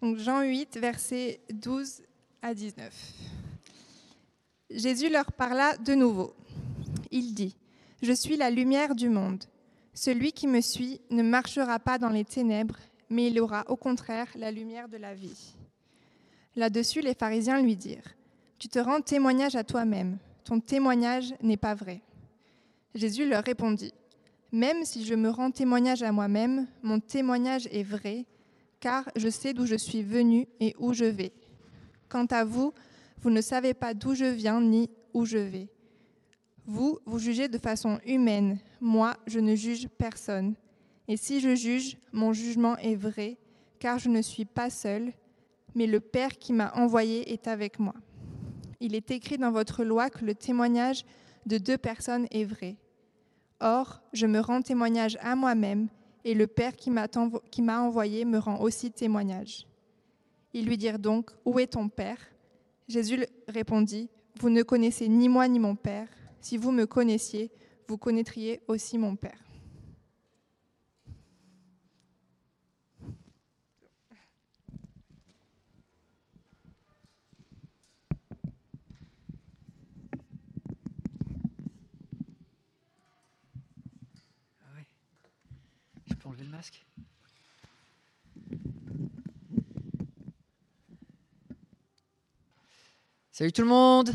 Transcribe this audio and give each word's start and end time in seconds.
Jean 0.00 0.42
8, 0.42 0.78
versets 0.78 1.40
12 1.50 2.02
à 2.40 2.54
19. 2.54 2.92
Jésus 4.70 5.08
leur 5.08 5.32
parla 5.32 5.76
de 5.76 5.94
nouveau. 5.94 6.34
Il 7.10 7.34
dit, 7.34 7.56
Je 8.00 8.12
suis 8.12 8.36
la 8.36 8.50
lumière 8.50 8.94
du 8.94 9.08
monde. 9.08 9.42
Celui 9.94 10.32
qui 10.32 10.46
me 10.46 10.60
suit 10.60 11.00
ne 11.10 11.24
marchera 11.24 11.80
pas 11.80 11.98
dans 11.98 12.10
les 12.10 12.24
ténèbres, 12.24 12.78
mais 13.10 13.26
il 13.26 13.40
aura 13.40 13.64
au 13.68 13.76
contraire 13.76 14.28
la 14.36 14.52
lumière 14.52 14.88
de 14.88 14.98
la 14.98 15.14
vie. 15.14 15.54
Là-dessus, 16.54 17.00
les 17.00 17.14
pharisiens 17.14 17.60
lui 17.60 17.74
dirent, 17.74 18.14
Tu 18.60 18.68
te 18.68 18.78
rends 18.78 19.00
témoignage 19.00 19.56
à 19.56 19.64
toi-même, 19.64 20.18
ton 20.44 20.60
témoignage 20.60 21.34
n'est 21.42 21.56
pas 21.56 21.74
vrai. 21.74 22.02
Jésus 22.94 23.28
leur 23.28 23.42
répondit, 23.42 23.92
Même 24.52 24.84
si 24.84 25.04
je 25.04 25.14
me 25.14 25.28
rends 25.28 25.50
témoignage 25.50 26.04
à 26.04 26.12
moi-même, 26.12 26.68
mon 26.84 27.00
témoignage 27.00 27.68
est 27.72 27.82
vrai, 27.82 28.26
car 28.80 29.10
je 29.16 29.28
sais 29.28 29.52
d'où 29.52 29.66
je 29.66 29.74
suis 29.74 30.02
venu 30.02 30.46
et 30.60 30.74
où 30.78 30.92
je 30.92 31.04
vais. 31.04 31.32
Quant 32.08 32.26
à 32.26 32.44
vous, 32.44 32.72
vous 33.20 33.30
ne 33.30 33.40
savez 33.40 33.74
pas 33.74 33.94
d'où 33.94 34.14
je 34.14 34.24
viens 34.24 34.60
ni 34.60 34.90
où 35.12 35.24
je 35.24 35.38
vais. 35.38 35.68
Vous, 36.66 36.98
vous 37.06 37.18
jugez 37.18 37.48
de 37.48 37.58
façon 37.58 37.98
humaine, 38.06 38.58
moi, 38.80 39.16
je 39.26 39.40
ne 39.40 39.54
juge 39.54 39.88
personne. 39.88 40.54
Et 41.08 41.16
si 41.16 41.40
je 41.40 41.54
juge, 41.54 41.96
mon 42.12 42.32
jugement 42.32 42.76
est 42.76 42.94
vrai, 42.94 43.38
car 43.78 43.98
je 43.98 44.08
ne 44.08 44.20
suis 44.20 44.44
pas 44.44 44.68
seul, 44.68 45.12
mais 45.74 45.86
le 45.86 46.00
Père 46.00 46.38
qui 46.38 46.52
m'a 46.52 46.72
envoyé 46.74 47.32
est 47.32 47.48
avec 47.48 47.78
moi. 47.78 47.94
Il 48.80 48.94
est 48.94 49.10
écrit 49.10 49.38
dans 49.38 49.50
votre 49.50 49.82
loi 49.82 50.10
que 50.10 50.24
le 50.24 50.34
témoignage 50.34 51.04
de 51.46 51.58
deux 51.58 51.78
personnes 51.78 52.26
est 52.30 52.44
vrai. 52.44 52.76
Or, 53.60 54.02
je 54.12 54.26
me 54.26 54.38
rends 54.38 54.62
témoignage 54.62 55.18
à 55.20 55.34
moi-même, 55.34 55.88
et 56.28 56.34
le 56.34 56.46
Père 56.46 56.76
qui 56.76 56.90
m'a 56.90 57.80
envoyé 57.80 58.26
me 58.26 58.36
rend 58.36 58.60
aussi 58.60 58.90
témoignage. 58.90 59.66
Ils 60.52 60.66
lui 60.66 60.76
dirent 60.76 60.98
donc, 60.98 61.30
Où 61.46 61.58
est 61.58 61.68
ton 61.68 61.88
Père? 61.88 62.18
Jésus 62.86 63.24
répondit, 63.48 64.10
Vous 64.38 64.50
ne 64.50 64.62
connaissez 64.62 65.08
ni 65.08 65.30
moi 65.30 65.48
ni 65.48 65.58
mon 65.58 65.74
Père. 65.74 66.06
Si 66.42 66.58
vous 66.58 66.70
me 66.70 66.84
connaissiez, 66.84 67.50
vous 67.88 67.96
connaîtriez 67.96 68.60
aussi 68.68 68.98
mon 68.98 69.16
Père. 69.16 69.42
Je 86.06 86.14
peux 86.14 86.28
enlever 86.28 86.44
le 86.44 86.47
Salut 93.30 93.52
tout 93.52 93.62
le 93.62 93.68
monde 93.68 94.10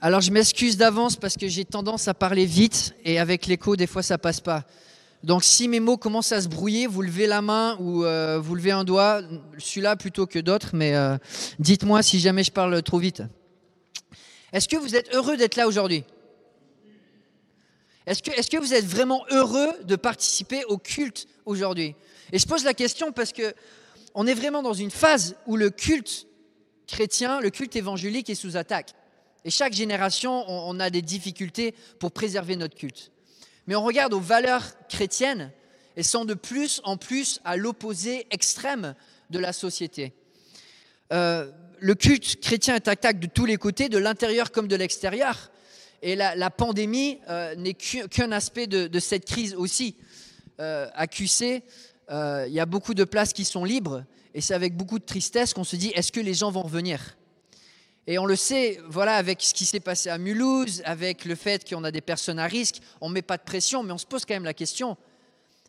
Alors 0.00 0.20
je 0.20 0.30
m'excuse 0.30 0.76
d'avance 0.76 1.16
parce 1.16 1.36
que 1.36 1.48
j'ai 1.48 1.64
tendance 1.64 2.06
à 2.08 2.12
parler 2.12 2.44
vite 2.44 2.94
et 3.04 3.18
avec 3.18 3.46
l'écho 3.46 3.76
des 3.76 3.86
fois 3.86 4.02
ça 4.02 4.18
passe 4.18 4.40
pas. 4.40 4.64
Donc 5.22 5.42
si 5.42 5.68
mes 5.68 5.80
mots 5.80 5.96
commencent 5.96 6.32
à 6.32 6.42
se 6.42 6.48
brouiller, 6.48 6.86
vous 6.86 7.00
levez 7.00 7.26
la 7.26 7.40
main 7.40 7.78
ou 7.80 8.04
euh, 8.04 8.38
vous 8.38 8.54
levez 8.54 8.72
un 8.72 8.84
doigt, 8.84 9.22
celui-là 9.56 9.96
plutôt 9.96 10.26
que 10.26 10.38
d'autres, 10.38 10.70
mais 10.74 10.94
euh, 10.94 11.16
dites-moi 11.58 12.02
si 12.02 12.20
jamais 12.20 12.44
je 12.44 12.50
parle 12.50 12.82
trop 12.82 12.98
vite. 12.98 13.22
Est-ce 14.52 14.68
que 14.68 14.76
vous 14.76 14.96
êtes 14.96 15.14
heureux 15.14 15.38
d'être 15.38 15.56
là 15.56 15.66
aujourd'hui? 15.66 16.04
Est-ce 18.06 18.50
que, 18.50 18.56
vous 18.58 18.74
êtes 18.74 18.84
vraiment 18.84 19.24
heureux 19.30 19.72
de 19.84 19.96
participer 19.96 20.64
au 20.64 20.78
culte 20.78 21.28
aujourd'hui? 21.44 21.94
Et 22.32 22.38
je 22.38 22.46
pose 22.46 22.64
la 22.64 22.74
question 22.74 23.12
parce 23.12 23.32
que 23.32 23.54
on 24.14 24.26
est 24.26 24.34
vraiment 24.34 24.62
dans 24.62 24.74
une 24.74 24.90
phase 24.90 25.36
où 25.46 25.56
le 25.56 25.70
culte 25.70 26.26
chrétien, 26.86 27.40
le 27.40 27.50
culte 27.50 27.76
évangélique 27.76 28.28
est 28.28 28.34
sous 28.34 28.56
attaque. 28.56 28.90
Et 29.44 29.50
chaque 29.50 29.72
génération, 29.72 30.44
on, 30.48 30.78
a 30.78 30.90
des 30.90 31.02
difficultés 31.02 31.74
pour 31.98 32.12
préserver 32.12 32.56
notre 32.56 32.76
culte. 32.76 33.10
Mais 33.66 33.74
on 33.74 33.82
regarde 33.82 34.12
aux 34.12 34.20
valeurs 34.20 34.64
chrétiennes, 34.88 35.50
elles 35.96 36.04
sont 36.04 36.24
de 36.24 36.34
plus 36.34 36.80
en 36.84 36.96
plus 36.96 37.40
à 37.44 37.56
l'opposé 37.56 38.26
extrême 38.30 38.94
de 39.30 39.38
la 39.38 39.52
société. 39.52 40.12
Euh, 41.12 41.50
le 41.78 41.94
culte 41.94 42.40
chrétien 42.40 42.76
est 42.76 42.88
attaque 42.88 43.18
de 43.18 43.26
tous 43.26 43.44
les 43.44 43.56
côtés, 43.56 43.88
de 43.88 43.98
l'intérieur 43.98 44.52
comme 44.52 44.68
de 44.68 44.76
l'extérieur. 44.76 45.50
Et 46.02 46.16
la, 46.16 46.50
pandémie 46.50 47.20
euh, 47.28 47.54
n'est 47.54 47.74
qu'un 47.74 48.32
aspect 48.32 48.66
de, 48.66 48.98
cette 48.98 49.24
crise 49.24 49.54
aussi. 49.54 49.96
Euh, 50.60 50.88
à 50.94 51.06
QC, 51.06 51.62
il 52.10 52.52
y 52.52 52.60
a 52.60 52.66
beaucoup 52.66 52.94
de 52.94 53.04
places 53.04 53.32
qui 53.32 53.44
sont 53.44 53.64
libres, 53.64 54.04
et 54.34 54.40
c'est 54.40 54.54
avec 54.54 54.76
beaucoup 54.76 54.98
de 54.98 55.04
tristesse 55.04 55.54
qu'on 55.54 55.64
se 55.64 55.76
dit, 55.76 55.92
est-ce 55.94 56.12
que 56.12 56.20
les 56.20 56.34
gens 56.34 56.50
vont 56.50 56.62
revenir? 56.62 57.16
Et 58.06 58.18
on 58.18 58.26
le 58.26 58.36
sait, 58.36 58.80
voilà, 58.88 59.14
avec 59.14 59.40
ce 59.42 59.54
qui 59.54 59.64
s'est 59.64 59.80
passé 59.80 60.10
à 60.10 60.18
Mulhouse, 60.18 60.82
avec 60.84 61.24
le 61.24 61.36
fait 61.36 61.68
qu'on 61.68 61.84
a 61.84 61.92
des 61.92 62.00
personnes 62.00 62.40
à 62.40 62.46
risque, 62.46 62.80
on 63.00 63.08
ne 63.08 63.14
met 63.14 63.22
pas 63.22 63.36
de 63.36 63.42
pression, 63.42 63.82
mais 63.82 63.92
on 63.92 63.98
se 63.98 64.06
pose 64.06 64.24
quand 64.24 64.34
même 64.34 64.44
la 64.44 64.54
question, 64.54 64.96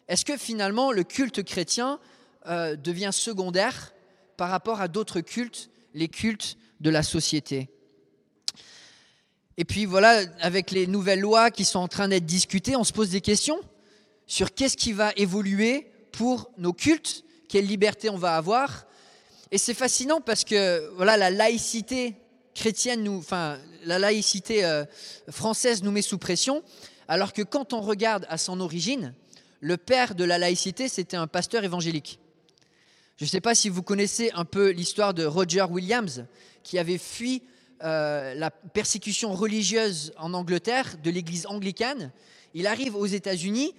est-ce 0.08 0.26
que 0.26 0.38
finalement 0.38 0.92
le 0.92 1.04
culte 1.04 1.44
chrétien 1.44 2.00
euh, 2.48 2.76
devient 2.76 3.12
secondaire 3.14 3.94
par 4.36 4.50
rapport 4.50 4.82
à 4.82 4.88
d'autres 4.88 5.22
cultes, 5.22 5.70
les 5.94 6.08
cultes 6.08 6.58
de 6.80 6.90
la 6.90 7.04
société? 7.04 7.70
Et 9.58 9.66
puis 9.66 9.86
voilà, 9.86 10.24
avec 10.42 10.72
les 10.72 10.88
nouvelles 10.88 11.20
lois 11.20 11.52
qui 11.52 11.66
sont 11.66 11.80
en 11.80 11.88
train 11.88 12.08
d'être 12.08 12.26
discutées, 12.26 12.76
on 12.76 12.84
se 12.84 12.94
pose 12.94 13.10
des 13.10 13.22
questions 13.22 13.60
sur 14.26 14.54
qu'est-ce 14.54 14.78
qui 14.78 14.94
va 14.94 15.12
évoluer 15.16 15.88
pour 16.12 16.52
nos 16.58 16.74
cultes 16.74 17.24
quelle 17.54 17.68
liberté 17.68 18.10
on 18.10 18.18
va 18.18 18.36
avoir. 18.36 18.88
Et 19.52 19.60
c'est 19.60 19.76
fascinant 19.76 20.22
parce 20.22 20.44
que 20.44 20.90
voilà, 20.96 21.18
la 21.18 21.30
laïcité 21.30 22.16
chrétienne, 22.56 23.08
enfin, 23.10 23.60
la 23.86 24.00
laïcité 24.00 24.66
euh, 24.66 24.86
française 25.30 25.84
nous 25.84 25.92
met 25.92 26.02
sous 26.02 26.18
pression, 26.18 26.64
alors 27.08 27.32
que 27.32 27.44
quand 27.44 27.74
on 27.74 27.82
regarde 27.82 28.26
à 28.28 28.40
son 28.40 28.60
origine, 28.60 29.14
le 29.60 29.78
père 29.78 30.16
de 30.16 30.24
la 30.24 30.40
laïcité, 30.40 30.88
c'était 30.88 31.16
un 31.16 31.28
pasteur 31.28 31.64
évangélique. 31.64 32.18
Je 33.18 33.26
ne 33.26 33.30
sais 33.30 33.40
pas 33.40 33.54
si 33.54 33.70
vous 33.70 33.84
connaissez 33.84 34.32
un 34.34 34.46
peu 34.46 34.72
l'histoire 34.72 35.14
de 35.14 35.24
Roger 35.24 35.66
Williams, 35.70 36.26
qui 36.64 36.80
avait 36.80 36.98
fui 36.98 37.44
euh, 37.84 38.34
la 38.36 38.50
persécution 38.50 39.34
religieuse 39.34 40.14
en 40.18 40.34
Angleterre 40.34 40.96
de 41.04 41.10
l'église 41.10 41.46
anglicane. 41.48 42.12
Il 42.54 42.68
arrive 42.68 42.96
aux 42.96 43.06
États-Unis 43.06 43.74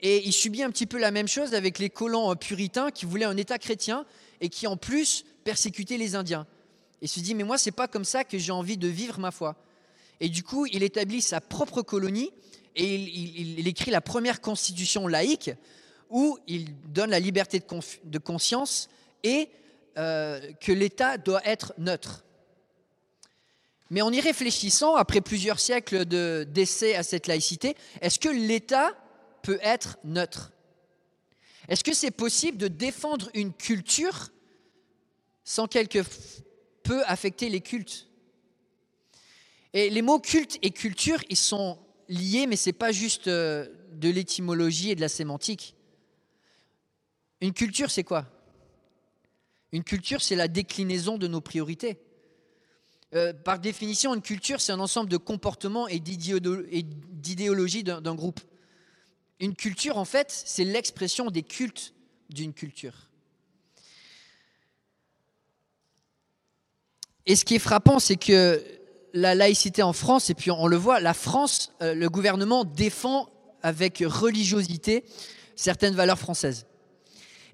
et 0.00 0.24
il 0.26 0.32
subit 0.32 0.62
un 0.62 0.70
petit 0.70 0.86
peu 0.86 0.98
la 0.98 1.10
même 1.10 1.26
chose 1.26 1.54
avec 1.54 1.78
les 1.78 1.90
colons 1.90 2.34
puritains 2.36 2.90
qui 2.90 3.04
voulaient 3.04 3.24
un 3.24 3.36
État 3.36 3.58
chrétien 3.58 4.06
et 4.40 4.48
qui 4.48 4.66
en 4.66 4.76
plus 4.76 5.24
persécutaient 5.42 5.96
les 5.96 6.14
Indiens. 6.14 6.46
Il 7.02 7.08
se 7.08 7.20
dit, 7.20 7.34
mais 7.34 7.44
moi, 7.44 7.58
c'est 7.58 7.72
pas 7.72 7.88
comme 7.88 8.04
ça 8.04 8.24
que 8.24 8.38
j'ai 8.38 8.52
envie 8.52 8.76
de 8.76 8.88
vivre 8.88 9.18
ma 9.18 9.30
foi. 9.30 9.56
Et 10.20 10.28
du 10.28 10.42
coup, 10.42 10.66
il 10.66 10.82
établit 10.82 11.20
sa 11.20 11.40
propre 11.40 11.82
colonie 11.82 12.30
et 12.76 12.94
il, 12.94 13.66
écrit 13.66 13.90
la 13.90 14.00
première 14.00 14.40
constitution 14.40 15.08
laïque 15.08 15.50
où 16.10 16.38
il 16.46 16.74
donne 16.92 17.10
la 17.10 17.20
liberté 17.20 17.60
de, 18.04 18.18
conscience 18.18 18.88
et 19.22 19.48
euh, 19.96 20.52
que 20.60 20.70
l'État 20.72 21.18
doit 21.18 21.44
être 21.44 21.74
neutre. 21.78 22.24
Mais 23.90 24.02
en 24.02 24.12
y 24.12 24.20
réfléchissant, 24.20 24.96
après 24.96 25.20
plusieurs 25.20 25.60
siècles 25.60 26.04
d'essais 26.04 26.94
à 26.94 27.02
cette 27.02 27.26
laïcité, 27.26 27.74
est-ce 28.00 28.18
que 28.18 28.28
l'État 28.28 28.92
peut 29.42 29.58
être 29.62 29.98
neutre? 30.04 30.52
Est-ce 31.68 31.84
que 31.84 31.94
c'est 31.94 32.10
possible 32.10 32.58
de 32.58 32.68
défendre 32.68 33.30
une 33.34 33.52
culture 33.52 34.30
sans 35.44 35.66
quelque 35.66 36.00
peu 36.82 37.02
affecter 37.04 37.48
les 37.48 37.60
cultes? 37.60 38.08
Et 39.72 39.90
les 39.90 40.02
mots 40.02 40.18
culte 40.18 40.58
et 40.62 40.70
culture, 40.70 41.22
ils 41.28 41.36
sont 41.36 41.78
liés, 42.08 42.46
mais 42.46 42.56
ce 42.56 42.68
n'est 42.70 42.74
pas 42.74 42.92
juste 42.92 43.28
euh, 43.28 43.66
de 43.92 44.08
l'étymologie 44.08 44.90
et 44.90 44.94
de 44.94 45.00
la 45.00 45.08
sémantique. 45.08 45.74
Une 47.40 47.52
culture, 47.52 47.90
c'est 47.90 48.04
quoi? 48.04 48.26
Une 49.72 49.84
culture, 49.84 50.22
c'est 50.22 50.36
la 50.36 50.48
déclinaison 50.48 51.18
de 51.18 51.28
nos 51.28 51.42
priorités. 51.42 51.98
Euh, 53.14 53.32
par 53.32 53.58
définition, 53.58 54.14
une 54.14 54.20
culture, 54.20 54.60
c'est 54.60 54.72
un 54.72 54.80
ensemble 54.80 55.08
de 55.08 55.16
comportements 55.16 55.88
et 55.88 55.98
d'idéologies 55.98 57.84
d'un 57.84 58.14
groupe. 58.14 58.40
Une 59.40 59.54
culture, 59.54 59.96
en 59.96 60.04
fait, 60.04 60.30
c'est 60.30 60.64
l'expression 60.64 61.30
des 61.30 61.42
cultes 61.42 61.94
d'une 62.28 62.52
culture. 62.52 63.08
Et 67.24 67.36
ce 67.36 67.44
qui 67.44 67.54
est 67.54 67.60
frappant, 67.60 67.98
c'est 67.98 68.16
que 68.16 68.62
la 69.14 69.34
laïcité 69.34 69.82
en 69.82 69.92
France, 69.92 70.28
et 70.28 70.34
puis 70.34 70.50
on 70.50 70.66
le 70.66 70.76
voit, 70.76 71.00
la 71.00 71.14
France, 71.14 71.72
euh, 71.82 71.94
le 71.94 72.10
gouvernement 72.10 72.64
défend 72.64 73.30
avec 73.62 74.02
religiosité 74.04 75.04
certaines 75.56 75.94
valeurs 75.94 76.18
françaises. 76.18 76.66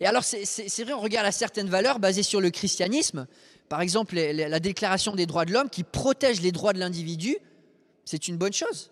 Et 0.00 0.06
alors, 0.06 0.24
c'est 0.24 0.84
vrai, 0.84 0.92
on 0.92 1.00
regarde 1.00 1.26
à 1.26 1.32
certaines 1.32 1.68
valeurs 1.68 2.00
basées 2.00 2.24
sur 2.24 2.40
le 2.40 2.50
christianisme, 2.50 3.26
par 3.68 3.80
exemple 3.80 4.14
la 4.14 4.60
déclaration 4.60 5.14
des 5.14 5.26
droits 5.26 5.44
de 5.44 5.52
l'homme 5.52 5.70
qui 5.70 5.84
protège 5.84 6.40
les 6.40 6.52
droits 6.52 6.72
de 6.72 6.78
l'individu, 6.78 7.36
c'est 8.04 8.28
une 8.28 8.36
bonne 8.36 8.52
chose. 8.52 8.90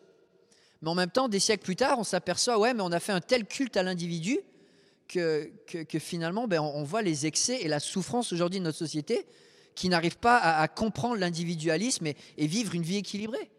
Mais 0.82 0.90
en 0.90 0.94
même 0.94 1.10
temps, 1.10 1.28
des 1.28 1.38
siècles 1.38 1.64
plus 1.64 1.76
tard, 1.76 1.98
on 1.98 2.04
s'aperçoit, 2.04 2.58
ouais, 2.58 2.74
mais 2.74 2.82
on 2.82 2.90
a 2.90 2.98
fait 2.98 3.12
un 3.12 3.20
tel 3.20 3.46
culte 3.46 3.76
à 3.76 3.82
l'individu 3.82 4.38
que, 5.08 5.50
finalement, 5.98 6.48
ben, 6.48 6.60
on 6.60 6.82
voit 6.82 7.02
les 7.02 7.26
excès 7.26 7.60
et 7.60 7.68
la 7.68 7.80
souffrance 7.80 8.32
aujourd'hui 8.32 8.58
de 8.58 8.64
notre 8.64 8.78
société 8.78 9.26
qui 9.74 9.88
n'arrive 9.88 10.18
pas 10.18 10.38
à, 10.38 10.66
comprendre 10.68 11.16
l'individualisme 11.16 12.06
et, 12.06 12.16
et 12.36 12.46
vivre 12.46 12.74
une 12.74 12.82
vie 12.82 12.96
équilibrée. 12.96 13.50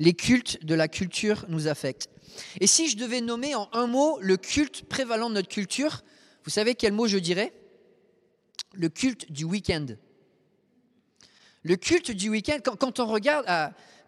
Les 0.00 0.14
cultes 0.14 0.64
de 0.64 0.74
la 0.74 0.88
culture 0.88 1.44
nous 1.48 1.68
affectent. 1.68 2.08
Et 2.60 2.66
si 2.66 2.88
je 2.88 2.96
devais 2.96 3.20
nommer 3.20 3.54
en 3.54 3.68
un 3.72 3.86
mot 3.86 4.18
le 4.20 4.36
culte 4.36 4.84
prévalent 4.84 5.28
de 5.28 5.34
notre 5.34 5.48
culture, 5.48 6.02
vous 6.44 6.50
savez 6.50 6.74
quel 6.74 6.92
mot 6.92 7.06
je 7.06 7.18
dirais? 7.18 7.52
Le 8.74 8.88
culte 8.88 9.30
du 9.30 9.44
week-end. 9.44 9.86
Le 11.62 11.76
culte 11.76 12.10
du 12.10 12.28
week-end, 12.28 12.58
quand, 12.62 13.00
on 13.00 13.06
regarde, 13.06 13.46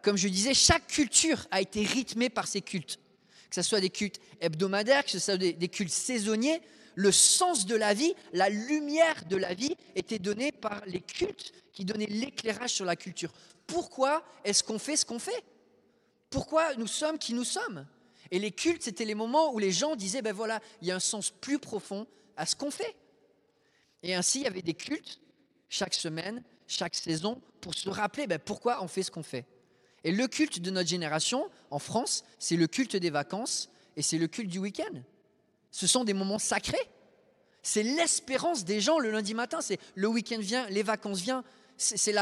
comme 0.03 0.17
je 0.17 0.29
disais, 0.29 0.55
chaque 0.55 0.87
culture 0.87 1.47
a 1.51 1.61
été 1.61 1.85
rythmée 1.85 2.31
par 2.31 2.47
ses 2.47 2.61
cultes. 2.61 2.99
Que 3.49 3.55
ce 3.55 3.63
soit 3.63 3.81
des 3.81 3.91
cultes 3.91 4.21
hebdomadaires, 4.41 5.05
que 5.05 5.11
ce 5.11 5.19
soit 5.19 5.37
des, 5.37 5.69
cultes 5.69 5.93
saisonniers, 5.93 6.61
le 6.97 7.13
sens 7.13 7.67
de 7.67 7.75
la 7.75 7.95
vie, 7.95 8.15
la 8.33 8.49
lumière 8.49 9.25
de 9.29 9.37
la 9.37 9.55
vie 9.55 9.77
était 9.95 10.19
donnée 10.19 10.53
par 10.53 10.83
les 10.87 11.01
cultes 11.01 11.53
qui 11.73 11.85
donnaient 11.85 12.07
l'éclairage 12.07 12.71
sur 12.71 12.85
la 12.85 12.97
culture. 12.97 13.33
Pourquoi 13.67 14.25
est-ce 14.45 14.63
qu'on 14.63 14.79
fait 14.79 14.97
ce 14.97 15.05
qu'on 15.05 15.19
fait? 15.19 15.45
Pourquoi 16.31 16.75
nous 16.77 16.87
sommes 16.87 17.19
qui 17.19 17.35
nous 17.35 17.45
sommes? 17.45 17.87
Et 18.31 18.39
les 18.39 18.51
cultes, 18.51 18.83
c'était 18.83 19.05
les 19.05 19.15
moments 19.15 19.53
où 19.53 19.59
les 19.59 19.71
gens 19.71 19.95
disaient, 19.95 20.23
ben 20.23 20.33
voilà, 20.33 20.61
il 20.83 20.89
y 20.89 20.91
a 20.91 20.97
un 20.97 21.01
sens 21.01 21.31
plus 21.31 21.59
profond 21.59 22.07
à 22.37 22.47
ce 22.47 22.57
qu'on 22.57 22.71
fait. 22.71 22.97
Et 24.05 24.15
ainsi, 24.15 24.41
il 24.41 24.45
y 24.45 24.47
avait 24.47 24.63
des 24.63 24.75
cultes 24.75 25.19
chaque 25.71 25.95
semaine, 25.95 26.43
chaque 26.69 26.95
saison, 26.95 27.41
pour 27.61 27.75
se 27.75 27.89
rappeler 27.89 28.27
ben, 28.27 28.39
pourquoi 28.39 28.85
on 28.85 28.87
fait 28.87 29.03
ce 29.03 29.11
qu'on 29.11 29.23
fait. 29.23 29.47
Et 30.05 30.13
le 30.13 30.29
culte 30.29 30.61
de 30.61 30.71
notre 30.71 30.89
génération, 30.89 31.51
en 31.71 31.79
France, 31.79 32.23
c'est 32.39 32.57
le 32.57 32.67
culte 32.67 32.95
des 32.97 33.09
vacances 33.09 33.71
et 33.97 34.03
c'est 34.03 34.19
le 34.19 34.29
culte 34.29 34.51
du 34.51 34.59
week-end. 34.59 35.01
Ce 35.71 35.87
sont 35.87 36.05
des 36.05 36.13
moments 36.13 36.39
sacrés. 36.39 36.77
C'est 37.63 37.83
l'espérance 37.83 38.67
des 38.67 38.83
gens 38.83 38.99
le 38.99 39.11
lundi 39.11 39.33
matin. 39.33 39.63
C'est 39.63 39.81
le 39.95 40.07
week-end 40.07 40.39
vient, 40.39 40.69
les 40.69 40.83
vacances 40.83 41.23
viennent. 41.23 41.43
C'est 41.79 42.13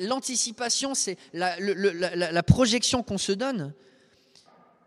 l'anticipation, 0.00 0.94
c'est 0.94 1.18
la, 1.34 2.42
projection 2.42 3.02
qu'on 3.02 3.18
se 3.18 3.32
donne. 3.32 3.74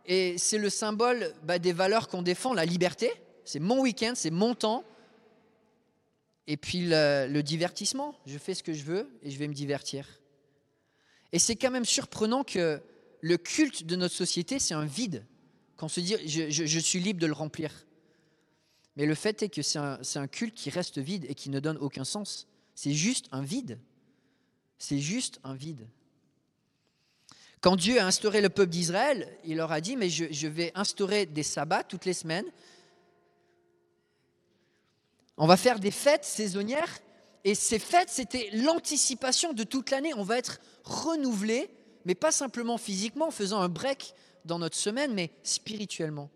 Et 0.07 0.39
c'est 0.39 0.57
le 0.57 0.71
symbole 0.71 1.31
bah, 1.43 1.59
des 1.59 1.73
valeurs 1.73 2.07
qu'on 2.07 2.23
défend, 2.23 2.53
la 2.53 2.65
liberté. 2.65 3.11
C'est 3.45 3.59
mon 3.59 3.81
week-end, 3.81 4.13
c'est 4.15 4.31
mon 4.31 4.55
temps. 4.55 4.83
Et 6.51 6.57
puis 6.57 6.87
le, 6.87 7.41
divertissement, 7.41 8.15
je 8.25 8.39
fais 8.39 8.55
ce 8.55 8.63
que 8.63 8.73
je 8.73 8.83
veux 8.83 9.07
et 9.21 9.29
je 9.29 9.37
vais 9.37 9.47
me 9.47 9.53
divertir. 9.53 10.07
Et 11.31 11.37
c'est 11.37 11.55
quand 11.55 11.69
même 11.69 11.85
surprenant 11.85 12.43
que 12.43 12.81
le 13.21 13.37
culte 13.37 13.85
de 13.85 13.95
notre 13.95 14.15
société, 14.15 14.57
c'est 14.57 14.73
un 14.73 14.85
vide. 14.85 15.27
Qu'on 15.77 15.87
se 15.87 15.99
dit, 15.99 16.15
je, 16.25 16.79
suis 16.79 16.99
libre 16.99 17.19
de 17.19 17.27
le 17.27 17.33
remplir. 17.33 17.85
Mais 18.95 19.05
le 19.05 19.13
fait 19.13 19.43
est 19.43 19.49
que 19.49 19.61
c'est 19.61 19.77
un, 19.77 20.27
culte 20.27 20.55
qui 20.55 20.71
reste 20.71 20.97
vide 20.97 21.27
et 21.29 21.35
qui 21.35 21.51
ne 21.51 21.59
donne 21.59 21.77
aucun 21.77 22.03
sens. 22.03 22.47
C'est 22.73 22.93
juste 22.93 23.27
un 23.31 23.43
vide. 23.43 23.77
C'est 24.79 24.99
juste 24.99 25.39
un 25.43 25.53
vide. 25.53 25.87
Quand 27.61 27.75
Dieu 27.75 27.99
a 27.99 28.07
instauré 28.07 28.41
le 28.41 28.49
peuple 28.49 28.71
d'Israël, 28.71 29.37
il 29.45 29.57
leur 29.57 29.71
a 29.71 29.81
dit, 29.81 29.95
mais 29.95 30.09
je 30.09 30.47
vais 30.47 30.71
instaurer 30.73 31.27
des 31.27 31.43
sabbats 31.43 31.83
toutes 31.83 32.05
les 32.05 32.13
semaines 32.13 32.47
on 35.39 35.47
va 35.47 35.57
faire 35.57 35.79
des 35.79 35.91
fêtes 35.91 36.25
saisonnières 36.25 36.99
et 37.45 37.55
ces 37.55 37.79
fêtes, 37.79 38.09
c'était 38.09 38.49
l'anticipation 38.51 39.53
de 39.53 39.63
toute 39.63 39.89
l'année. 39.91 40.13
On 40.13 40.23
va 40.23 40.37
être 40.37 40.59
renouvelé, 40.83 41.69
mais 42.05 42.13
pas 42.13 42.31
simplement 42.31 42.77
physiquement, 42.77 43.27
en 43.27 43.31
faisant 43.31 43.61
un 43.61 43.69
break 43.69 44.13
dans 44.43 44.59
notre 44.59 44.75
semaine, 44.75 45.13
mais 45.13 45.31
spirituellement. 45.43 46.29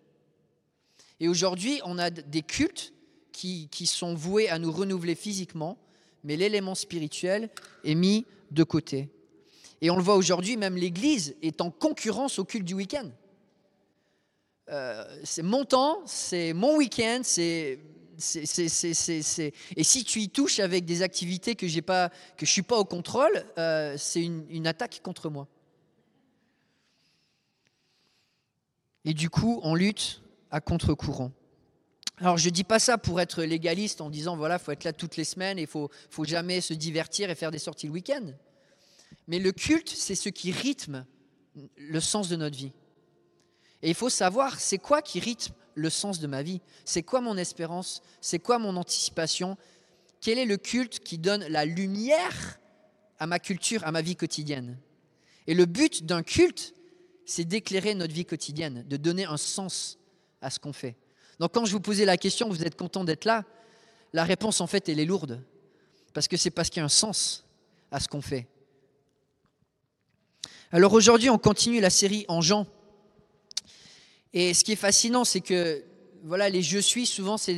Et 1.20 1.28
aujourd'hui, 1.28 1.82
on 1.84 1.98
a 2.00 2.10
des 2.10 2.42
cultes 2.42 2.94
qui, 3.34 3.68
sont 3.86 4.16
voués 4.16 4.50
à 4.50 4.58
nous 4.58 4.72
renouveler 4.72 5.16
physiquement, 5.16 5.78
mais 6.24 6.38
l'élément 6.38 6.76
spirituel 6.76 7.50
est 7.84 7.96
mis 7.96 8.26
de 8.52 8.64
côté. 8.64 9.10
Et 9.82 9.90
on 9.90 9.98
le 9.98 10.04
voit 10.04 10.16
aujourd'hui, 10.16 10.56
même 10.56 10.78
l'Église 10.78 11.36
est 11.42 11.60
en 11.60 11.72
concurrence 11.72 12.40
au 12.40 12.46
culte 12.46 12.66
du 12.66 12.74
week-end. 12.74 13.10
Euh, 14.70 15.04
c'est 15.26 15.44
mon 15.44 15.66
temps, 15.66 16.02
c'est 16.06 16.54
mon 16.54 16.78
week-end, 16.78 17.20
c'est 17.24 17.80
et 18.15 19.83
si 19.83 20.04
tu 20.04 20.19
y 20.19 20.30
touches 20.30 20.60
avec 20.60 20.86
des 20.86 21.01
activités 21.01 21.56
que, 21.56 21.80
pas, 21.81 22.10
que 22.10 22.45
je 22.45 22.51
ne 22.51 22.54
suis 22.54 22.62
pas 22.62 22.77
au 22.77 22.86
contrôle, 22.86 23.45
euh, 23.57 23.95
c'est 23.98 24.24
une, 24.24 24.68
attaque 24.68 25.01
contre 25.04 25.30
moi. 25.30 25.48
Et 29.06 29.13
du 29.13 29.30
coup, 29.30 29.60
on 29.63 29.75
lutte 29.75 30.21
à 30.51 30.62
contre-courant. 30.62 31.31
Alors, 32.18 32.38
je 32.38 32.48
ne 32.48 32.54
dis 32.54 32.63
pas 32.63 32.80
ça 32.80 32.98
pour 32.98 33.19
être 33.19 33.44
légaliste 33.44 34.00
en 34.00 34.10
disant, 34.10 34.38
voilà, 34.38 34.56
il 34.56 34.60
faut 34.63 34.71
être 34.71 34.83
là 34.83 34.94
toutes 34.94 35.18
les 35.18 35.24
semaines 35.24 35.57
et 35.57 35.63
il 35.63 35.68
faut, 35.68 35.89
faut 36.10 36.25
jamais 36.25 36.62
se 36.62 36.74
divertir 36.74 37.30
et 37.30 37.36
faire 37.36 37.51
des 37.51 37.60
sorties 37.60 37.88
le 37.88 37.94
week-end. 37.94 38.27
Mais 39.27 39.39
le 39.39 39.51
culte, 39.51 39.89
c'est 39.89 40.15
ce 40.15 40.30
qui 40.30 40.51
rythme 40.51 41.06
le 41.75 42.00
sens 42.00 42.30
de 42.30 42.36
notre 42.36 42.56
vie. 42.56 42.71
Et 43.81 43.89
il 43.89 43.95
faut 43.95 44.10
savoir, 44.10 44.60
c'est 44.60 44.77
quoi 44.77 45.01
qui 45.01 45.19
rythme 45.19 45.54
le 45.75 45.90
sens 45.90 46.20
de 46.20 46.28
ma 46.28 46.44
vie 46.44 46.62
C'est 46.86 47.04
quoi 47.04 47.22
mon 47.22 47.38
espérance? 47.38 48.02
C'est 48.22 48.40
quoi 48.40 48.60
mon 48.60 48.75
anticipation? 48.78 49.58
Quel 50.22 50.38
est 50.38 50.46
le 50.46 50.58
culte 50.58 51.00
qui 51.00 51.18
donne 51.18 51.46
la 51.48 51.66
lumière 51.66 52.60
à 53.20 53.28
ma 53.28 53.40
culture, 53.40 53.86
à 53.86 53.92
ma 53.92 54.02
vie 54.02 54.16
quotidienne? 54.16 54.78
Et 55.48 55.54
le 55.54 55.66
but 55.66 56.06
d'un 56.06 56.24
culte, 56.24 56.74
c'est 57.25 57.46
d'éclairer 57.46 57.96
notre 57.96 58.14
vie 58.14 58.25
quotidienne, 58.25 58.86
de 58.88 58.98
donner 58.98 59.25
un 59.25 59.38
sens 59.38 59.98
à 60.42 60.50
ce 60.50 60.60
qu'on 60.60 60.74
fait. 60.74 60.96
Donc 61.40 61.54
quand 61.54 61.66
je 61.66 61.72
vous 61.72 61.80
posais 61.80 62.06
la 62.06 62.18
question, 62.18 62.50
vous 62.50 62.64
êtes 62.64 62.78
content 62.78 63.04
d'être 63.04 63.25
là 63.25 63.44
La 64.14 64.24
réponse, 64.24 64.62
en 64.62 64.68
fait, 64.68 64.88
elle 64.90 65.00
est 65.00 65.06
lourde. 65.06 65.44
Parce 66.14 66.28
que 66.28 66.38
c'est 66.38 66.52
parce 66.52 66.70
qu'il 66.70 66.80
y 66.80 66.81
a 66.81 66.86
un 66.86 66.90
sens 66.90 67.46
à 67.92 68.00
ce 68.00 68.08
qu'on 68.08 68.22
fait. 68.22 68.48
Alors 70.72 70.94
aujourd'hui, 70.94 71.30
on 71.30 71.38
continue 71.38 71.80
la 71.80 71.90
série 71.90 72.25
en 72.28 72.42
Jean. 72.42 72.68
Et 74.34 74.54
ce 74.54 74.64
qui 74.64 74.72
est 74.72 74.78
fascinant, 74.78 75.24
c'est 75.24 75.42
que 75.42 75.84
voilà, 76.24 76.50
les 76.50 76.62
je 76.62 76.80
suis, 76.80 77.06
souvent, 77.06 77.38
c'est 77.38 77.54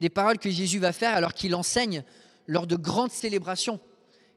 des, 0.00 0.08
paroles 0.08 0.38
que 0.38 0.50
Jésus 0.50 0.78
va 0.78 0.92
faire 0.92 1.14
alors 1.14 1.34
qu'il 1.34 1.54
enseigne 1.54 2.04
lors 2.46 2.66
de 2.66 2.76
grandes 2.76 3.10
célébrations. 3.10 3.80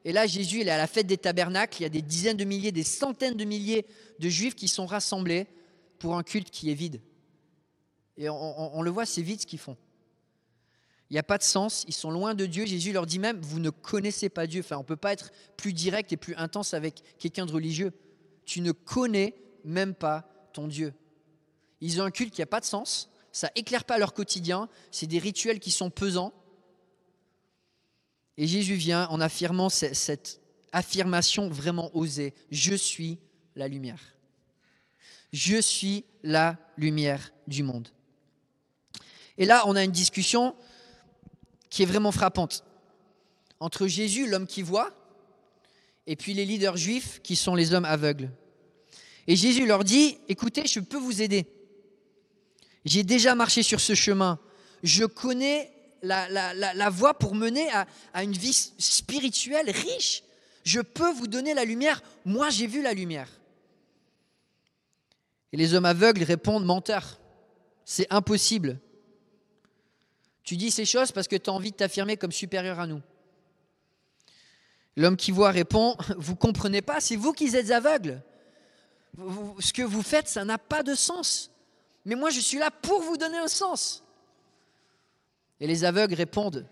Et 0.03 0.11
là, 0.11 0.25
Jésus, 0.25 0.61
il 0.61 0.67
est 0.67 0.71
à 0.71 0.77
la 0.77 0.87
fête 0.87 1.07
des 1.07 1.17
tabernacles, 1.17 1.79
il 1.79 1.83
y 1.83 1.85
a 1.85 1.89
des 1.89 2.01
dizaines 2.01 2.37
de 2.37 2.45
milliers, 2.45 2.71
des 2.71 2.83
centaines 2.83 3.35
de 3.35 3.45
milliers 3.45 3.85
de 4.19 4.29
juifs 4.29 4.55
qui 4.55 4.67
sont 4.67 4.85
rassemblés 4.85 5.47
pour 5.99 6.15
un 6.15 6.23
culte 6.23 6.49
qui 6.49 6.71
est 6.71 6.75
vide. 6.75 7.01
Et 8.17 8.29
on, 8.29 8.81
le 8.81 8.89
voit, 8.89 9.05
c'est 9.05 9.21
vide 9.21 9.41
ce 9.41 9.45
qu'ils 9.45 9.59
font. 9.59 9.77
Il 11.09 11.13
n'y 11.13 11.19
a 11.19 11.23
pas 11.23 11.37
de 11.37 11.43
sens, 11.43 11.85
ils 11.87 11.93
sont 11.93 12.09
loin 12.09 12.33
de 12.33 12.45
Dieu. 12.45 12.65
Jésus 12.65 12.91
leur 12.91 13.05
dit 13.05 13.19
même, 13.19 13.39
vous 13.41 13.59
ne 13.59 13.69
connaissez 13.69 14.29
pas 14.29 14.47
Dieu. 14.47 14.61
Enfin, 14.61 14.77
on 14.77 14.81
ne 14.81 14.85
peut 14.85 14.95
pas 14.95 15.13
être 15.13 15.31
plus 15.55 15.71
direct 15.71 16.11
et 16.11 16.17
plus 16.17 16.35
intense 16.35 16.73
avec 16.73 17.03
quelqu'un 17.19 17.45
de 17.45 17.51
religieux. 17.51 17.93
Tu 18.45 18.61
ne 18.61 18.71
connais 18.71 19.35
même 19.63 19.93
pas 19.93 20.27
ton 20.51 20.67
Dieu. 20.67 20.93
Ils 21.81 22.01
ont 22.01 22.05
un 22.05 22.11
culte 22.11 22.33
qui 22.33 22.41
n'a 22.41 22.47
pas 22.47 22.59
de 22.59 22.65
sens, 22.65 23.09
ça 23.31 23.51
éclaire 23.55 23.83
pas 23.83 23.97
leur 23.97 24.13
quotidien, 24.13 24.69
c'est 24.91 25.07
des 25.07 25.19
rituels 25.19 25.59
qui 25.59 25.71
sont 25.71 25.89
pesants. 25.89 26.33
Et 28.37 28.47
Jésus 28.47 28.75
vient 28.75 29.07
en 29.09 29.21
affirmant 29.21 29.69
cette 29.69 30.41
affirmation 30.71 31.49
vraiment 31.49 31.95
osée, 31.95 32.33
je 32.51 32.75
suis 32.75 33.19
la 33.55 33.67
lumière. 33.67 34.15
Je 35.33 35.59
suis 35.59 36.05
la 36.23 36.57
lumière 36.77 37.31
du 37.47 37.63
monde. 37.63 37.89
Et 39.37 39.45
là, 39.45 39.63
on 39.67 39.75
a 39.75 39.83
une 39.83 39.91
discussion 39.91 40.55
qui 41.69 41.83
est 41.83 41.85
vraiment 41.85 42.11
frappante 42.11 42.63
entre 43.59 43.87
Jésus, 43.87 44.27
l'homme 44.27 44.47
qui 44.47 44.61
voit, 44.61 44.93
et 46.05 46.15
puis 46.15 46.33
les 46.33 46.45
leaders 46.45 46.77
juifs 46.77 47.21
qui 47.21 47.35
sont 47.35 47.55
les 47.55 47.73
hommes 47.73 47.85
aveugles. 47.85 48.31
Et 49.27 49.35
Jésus 49.35 49.65
leur 49.65 49.83
dit, 49.83 50.17
écoutez, 50.29 50.65
je 50.67 50.79
peux 50.79 50.97
vous 50.97 51.21
aider. 51.21 51.45
J'ai 52.87 53.03
déjà 53.03 53.35
marché 53.35 53.63
sur 53.63 53.81
ce 53.81 53.95
chemin. 53.95 54.39
Je 54.81 55.03
connais 55.03 55.69
la, 56.01 56.89
voie 56.89 57.19
pour 57.19 57.35
mener 57.35 57.69
à, 58.13 58.23
une 58.23 58.31
vie 58.31 58.53
spirituelle 58.53 59.69
riche. 59.69 60.23
Je 60.63 60.79
peux 60.79 61.11
vous 61.11 61.27
donner 61.27 61.53
la 61.53 61.65
lumière. 61.65 62.01
Moi, 62.23 62.49
j'ai 62.49 62.65
vu 62.65 62.81
la 62.81 62.93
lumière. 62.93 63.27
Et 65.51 65.57
les 65.57 65.73
hommes 65.73 65.83
aveugles 65.83 66.23
répondent, 66.23 66.63
menteur, 66.63 67.19
c'est 67.83 68.07
impossible. 68.09 68.79
Tu 70.43 70.55
dis 70.55 70.71
ces 70.71 70.85
choses 70.85 71.11
parce 71.11 71.27
que 71.27 71.35
tu 71.35 71.49
as 71.49 71.53
envie 71.53 71.71
de 71.71 71.75
t'affirmer 71.75 72.15
comme 72.15 72.31
supérieur 72.31 72.79
à 72.79 72.87
nous. 72.87 73.01
L'homme 74.95 75.17
qui 75.17 75.31
voit 75.31 75.51
répond, 75.51 75.97
vous 76.17 76.37
comprenez 76.37 76.81
pas, 76.81 77.01
c'est 77.01 77.17
vous 77.17 77.33
qui 77.33 77.53
êtes 77.53 77.71
aveugles. 77.71 78.21
Ce 79.59 79.73
que 79.73 79.81
vous 79.81 80.03
faites, 80.03 80.29
ça 80.29 80.45
n'a 80.45 80.57
pas 80.57 80.83
de 80.83 80.95
sens 80.95 81.51
mais 82.07 82.15
moi 82.15 82.29
je 82.29 82.39
suis 82.39 82.57
là 82.57 82.71
pour 82.71 83.01
vous 83.01 83.17
donner 83.17 83.37
un 83.37 83.49
sens. 83.49 84.01
Et 85.59 85.67
les 85.67 85.83
aveugles 85.83 86.15
répondent, 86.15 86.65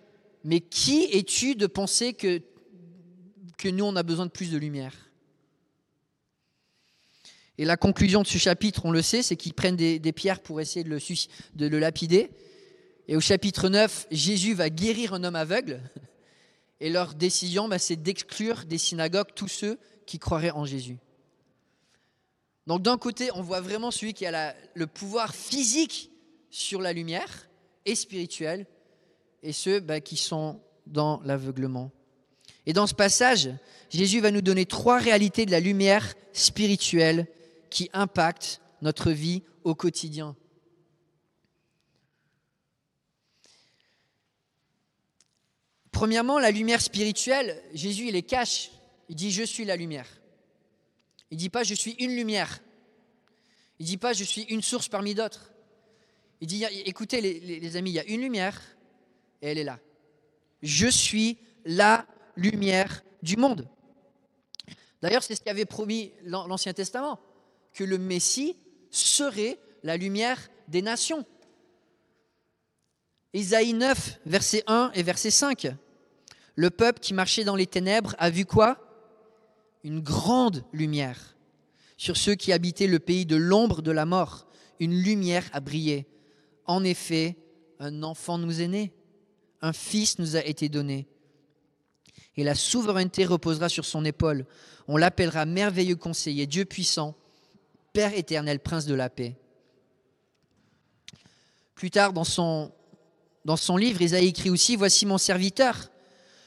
mais 0.45 0.61
qui 0.61 1.03
es-tu 1.11 1.55
de 1.55 1.67
penser 1.67 2.13
que, 2.13 2.41
nous, 3.65 3.83
on 3.83 3.95
a 3.95 4.03
besoin 4.03 4.25
de 4.25 4.31
plus 4.31 4.51
de 4.51 4.57
lumière? 4.57 4.93
Et 7.57 7.65
la 7.65 7.75
conclusion 7.75 8.21
de 8.21 8.27
ce 8.27 8.37
chapitre, 8.37 8.85
on 8.85 8.91
le 8.91 9.01
sait, 9.01 9.23
c'est 9.23 9.35
qu'ils 9.35 9.53
prennent 9.53 9.75
des, 9.75 9.99
pierres 10.13 10.39
pour 10.39 10.61
essayer 10.61 10.83
de 10.83 10.89
le, 10.89 10.99
de 11.55 11.67
le 11.67 11.79
lapider. 11.79 12.29
Et 13.07 13.17
au 13.17 13.21
chapitre 13.21 13.67
9, 13.67 14.07
Jésus 14.11 14.53
va 14.53 14.69
guérir 14.69 15.13
un 15.13 15.23
homme 15.23 15.35
aveugle. 15.35 15.81
Et 16.79 16.89
leur 16.89 17.13
décision, 17.13 17.67
bah, 17.67 17.79
c'est 17.79 17.95
d'exclure 17.95 18.65
des 18.65 18.77
synagogues 18.77 19.33
tous 19.35 19.47
ceux 19.47 19.79
qui 20.05 20.19
croiraient 20.19 20.51
en 20.51 20.65
Jésus. 20.65 20.97
Donc 22.67 22.81
d'un 22.81 22.97
côté, 22.97 23.29
on 23.35 23.41
voit 23.41 23.61
vraiment 23.61 23.91
celui 23.91 24.13
qui 24.13 24.25
a 24.25 24.55
le 24.73 24.87
pouvoir 24.87 25.35
physique 25.35 26.11
sur 26.49 26.81
la 26.81 26.93
lumière 26.93 27.47
et 27.85 27.95
spirituel, 27.95 28.65
et 29.43 29.53
ceux 29.53 29.79
bah, 29.79 30.01
qui 30.01 30.17
sont 30.17 30.59
dans 30.87 31.21
l'aveuglement. 31.23 31.91
Et 32.65 32.73
dans 32.73 32.87
ce 32.87 32.95
passage, 32.95 33.49
Jésus 33.89 34.19
va 34.19 34.31
nous 34.31 34.41
donner 34.41 34.65
trois 34.65 34.97
réalités 34.97 35.45
de 35.45 35.51
la 35.51 35.59
lumière 35.59 36.15
spirituelle 36.33 37.27
qui 37.69 37.89
impactent 37.93 38.61
notre 38.81 39.11
vie 39.11 39.43
au 39.63 39.75
quotidien. 39.75 40.35
Premièrement, 45.91 46.39
la 46.39 46.51
lumière 46.51 46.81
spirituelle, 46.81 47.61
Jésus 47.73 48.09
il 48.09 48.23
cache. 48.23 48.71
Il 49.07 49.15
dit 49.15 49.31
je 49.31 49.43
suis 49.43 49.65
la 49.65 49.75
lumière. 49.75 50.07
Il 51.31 51.37
dit 51.37 51.49
pas 51.49 51.63
je 51.63 51.73
suis 51.73 51.93
une 51.93 52.15
lumière. 52.15 52.61
Il 53.79 53.85
dit 53.85 53.97
pas 53.97 54.13
je 54.13 54.23
suis 54.23 54.43
une 54.43 54.61
source 54.61 54.87
parmi 54.87 55.15
d'autres. 55.15 55.51
Il 56.41 56.47
dit 56.47 56.63
écoutez 56.85 57.21
les, 57.21 57.75
amis, 57.77 57.91
il 57.91 57.95
y 57.95 57.99
a 57.99 58.05
une 58.05 58.21
lumière 58.21 58.61
et 59.41 59.49
elle 59.49 59.57
est 59.57 59.63
là. 59.63 59.79
Je 60.61 60.87
suis 60.87 61.37
la 61.65 62.05
lumière 62.35 63.03
du 63.23 63.37
monde. 63.37 63.67
D'ailleurs, 65.01 65.23
c'est 65.23 65.35
ce 65.35 65.41
qu'avait 65.41 65.65
promis 65.65 66.11
l'Ancien 66.23 66.73
Testament, 66.73 67.19
que 67.73 67.83
le 67.83 67.97
Messie 67.97 68.57
serait 68.89 69.59
la 69.83 69.97
lumière 69.97 70.49
des 70.67 70.81
nations. 70.81 71.25
Isaïe 73.33 73.73
9, 73.73 74.21
verset 74.25 74.63
1 74.67 74.91
et 74.95 75.03
verset 75.03 75.29
5. 75.29 75.67
Le 76.55 76.69
peuple 76.69 76.99
qui 76.99 77.13
marchait 77.13 77.43
dans 77.43 77.55
les 77.55 77.67
ténèbres 77.67 78.15
a 78.17 78.29
vu 78.29 78.45
quoi? 78.45 78.84
Une 79.85 79.99
grande 79.99 80.63
lumière. 80.73 81.37
Sur 81.95 82.17
ceux 82.17 82.33
qui 82.33 82.51
habitaient 82.51 82.87
le 82.87 82.97
pays 82.97 83.27
de 83.27 83.35
l'ombre 83.35 83.83
de 83.83 83.91
la 83.91 84.07
mort, 84.07 84.47
une 84.79 84.99
lumière 84.99 85.47
a 85.53 85.59
brillé. 85.59 86.07
En 86.65 86.83
effet, 86.83 87.37
un 87.77 88.01
enfant 88.01 88.39
nous 88.39 88.61
est 88.61 88.67
né, 88.67 88.93
un 89.61 89.73
fils 89.73 90.17
nous 90.17 90.35
a 90.35 90.43
été 90.43 90.69
donné. 90.69 91.07
Et 92.35 92.43
la 92.43 92.55
souveraineté 92.55 93.25
reposera 93.25 93.69
sur 93.69 93.85
son 93.85 94.03
épaule. 94.05 94.47
On 94.87 94.97
l'appellera 94.97 95.45
merveilleux 95.45 95.95
conseiller, 95.95 96.47
Dieu 96.47 96.65
puissant, 96.65 97.15
Père 97.93 98.17
éternel, 98.17 98.61
prince 98.61 98.87
de 98.87 98.95
la 98.95 99.11
paix. 99.11 99.37
Plus 101.75 101.91
tard, 101.91 102.11
dans 102.11 102.23
son, 102.23 102.71
livre, 103.77 104.01
Isaïe 104.01 104.29
écrit 104.29 104.49
aussi, 104.49 104.75
Voici 104.77 105.05
mon 105.05 105.19
serviteur, 105.19 105.91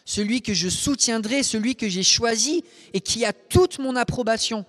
celui 0.09 0.41
que 0.41 0.55
je 0.55 0.71
soutiendrai, 0.71 1.43
celui 1.43 1.77
que 1.77 1.87
j'ai 1.87 2.03
choisi 2.03 2.65
et 2.95 3.01
qui 3.03 3.27
a 3.27 3.35
toute 3.35 3.79
mon 3.79 3.95
approbation. 3.95 4.65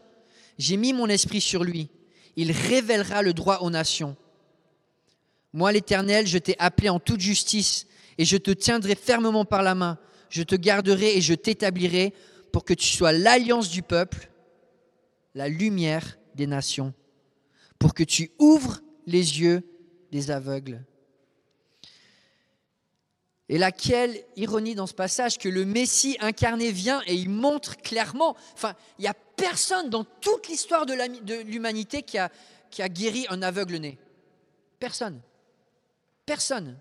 J'ai 0.57 0.75
mis 0.75 0.91
mon 0.91 1.07
esprit 1.07 1.39
sur 1.39 1.63
lui. 1.63 1.89
Il 2.35 2.51
révélera 2.51 3.21
le 3.21 3.31
droit 3.31 3.59
aux 3.59 3.69
nations. 3.69 4.17
Moi, 5.53 5.71
l'Éternel, 5.71 6.27
je 6.27 6.39
t'ai 6.39 6.57
appelé 6.59 6.89
en 6.89 6.99
toute 6.99 7.21
justice 7.21 7.87
et 8.17 8.25
je 8.25 8.35
te 8.35 8.51
tiendrai 8.51 8.95
fermement 8.95 9.45
par 9.45 9.63
la 9.63 9.75
main. 9.75 9.97
Je 10.29 10.43
te 10.43 10.55
garderai 10.55 11.15
et 11.15 11.21
je 11.21 11.33
t'établirai 11.33 12.13
pour 12.51 12.65
que 12.65 12.73
tu 12.73 12.87
sois 12.87 13.13
l'alliance 13.13 13.69
du 13.69 13.81
peuple, 13.81 14.29
la 15.35 15.47
lumière 15.47 16.17
des 16.35 16.47
nations, 16.47 16.93
pour 17.79 17.93
que 17.93 18.03
tu 18.03 18.31
ouvres 18.39 18.81
les 19.07 19.39
yeux 19.39 19.63
des 20.11 20.31
aveugles 20.31 20.83
et 23.49 23.57
laquelle 23.57 24.23
ironie 24.35 24.75
dans 24.75 24.85
ce 24.85 24.93
passage 24.93 25.39
que 25.39 25.49
le 25.49 25.65
Messie 25.65 26.17
incarné 26.19 26.71
vient 26.71 27.01
et 27.07 27.15
il 27.15 27.29
montre 27.29 27.77
clairement, 27.77 28.37
enfin, 28.53 28.75
il 28.99 29.01
n'y 29.01 29.07
a 29.07 29.15
personne 29.35 29.89
dans 29.89 30.03
toute 30.03 30.47
l'histoire 30.47 30.85
de 30.85 30.93
l'humanité 31.43 32.03
qui 32.03 32.19
a, 32.19 32.29
guéri 32.89 33.25
un 33.29 33.41
aveugle 33.41 33.77
né. 33.77 33.97
Personne. 34.79 35.19
Personne. 36.27 36.77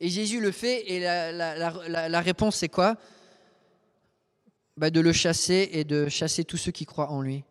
Et 0.00 0.08
Jésus 0.08 0.40
le 0.40 0.52
fait 0.52 0.90
et 0.90 1.00
la, 1.00 2.20
réponse 2.20 2.56
c'est 2.56 2.70
quoi? 2.70 2.96
Bah, 4.78 4.88
De 4.88 5.00
le 5.00 5.12
chasser 5.12 5.68
et 5.72 5.84
de 5.84 6.08
chasser 6.08 6.44
tous 6.44 6.56
ceux 6.56 6.72
qui 6.72 6.86
croient 6.86 7.10
en 7.10 7.20
lui. 7.20 7.44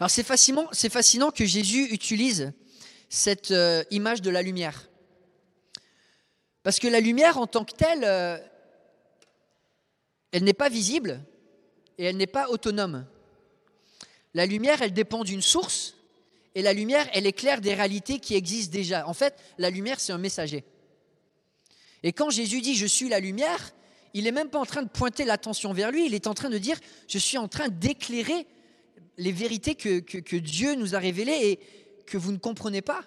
Alors 0.00 0.10
c'est 0.10 0.24
fascinant, 0.24 0.68
fascinant 0.72 1.30
que 1.30 1.44
Jésus 1.44 1.84
utilise 1.92 2.52
cette 3.10 3.50
euh, 3.50 3.84
image 3.90 4.22
de 4.22 4.30
la 4.30 4.42
lumière. 4.42 4.88
Parce 6.66 6.80
que 6.80 6.88
la 6.88 6.98
lumière 6.98 7.38
en 7.38 7.46
tant 7.46 7.64
que 7.64 7.76
telle, 7.76 8.02
euh, 8.02 8.38
elle 10.32 10.42
n'est 10.42 10.52
pas 10.52 10.68
visible 10.68 11.22
et 11.96 12.06
elle 12.06 12.16
n'est 12.16 12.26
pas 12.26 12.48
autonome. 12.48 13.06
La 14.34 14.46
lumière, 14.46 14.82
elle 14.82 14.92
dépend 14.92 15.22
d'une 15.22 15.42
source 15.42 15.94
et 16.56 16.62
la 16.62 16.72
lumière, 16.72 17.08
elle 17.12 17.24
éclaire 17.24 17.60
des 17.60 17.72
réalités 17.72 18.18
qui 18.18 18.34
existent 18.34 18.72
déjà. 18.72 19.06
En 19.06 19.14
fait, 19.14 19.36
la 19.58 19.70
lumière, 19.70 20.00
c'est 20.00 20.12
un 20.12 20.18
messager. 20.18 20.64
Et 22.02 22.12
quand 22.12 22.30
Jésus 22.30 22.60
dit 22.60 22.74
je 22.74 22.86
suis 22.86 23.08
la 23.08 23.20
lumière, 23.20 23.72
il 24.12 24.24
n'est 24.24 24.32
même 24.32 24.50
pas 24.50 24.58
en 24.58 24.66
train 24.66 24.82
de 24.82 24.88
pointer 24.88 25.24
l'attention 25.24 25.72
vers 25.72 25.92
lui, 25.92 26.06
il 26.06 26.14
est 26.14 26.26
en 26.26 26.34
train 26.34 26.50
de 26.50 26.58
dire 26.58 26.80
je 27.06 27.18
suis 27.18 27.38
en 27.38 27.46
train 27.46 27.68
d'éclairer 27.68 28.44
les 29.18 29.30
vérités 29.30 29.76
que, 29.76 30.00
que 30.00 30.36
Dieu 30.36 30.74
nous 30.74 30.96
a 30.96 30.98
révélées 30.98 31.42
et 31.44 31.60
que 32.06 32.18
vous 32.18 32.32
ne 32.32 32.38
comprenez 32.38 32.82
pas. 32.82 33.04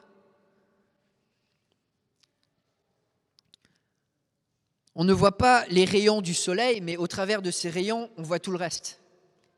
On 4.96 5.04
ne 5.04 5.14
voit 5.14 5.38
pas 5.38 5.66
les 5.70 5.86
rayons 5.86 6.22
du 6.22 6.34
soleil, 6.34 6.82
mais 6.82 6.98
au 6.98 7.08
travers 7.08 7.42
de 7.42 7.52
ces 7.52 7.70
rayons, 7.70 8.10
on 8.18 8.24
voit 8.24 8.40
tout 8.40 8.52
le 8.52 8.58
reste. 8.58 9.00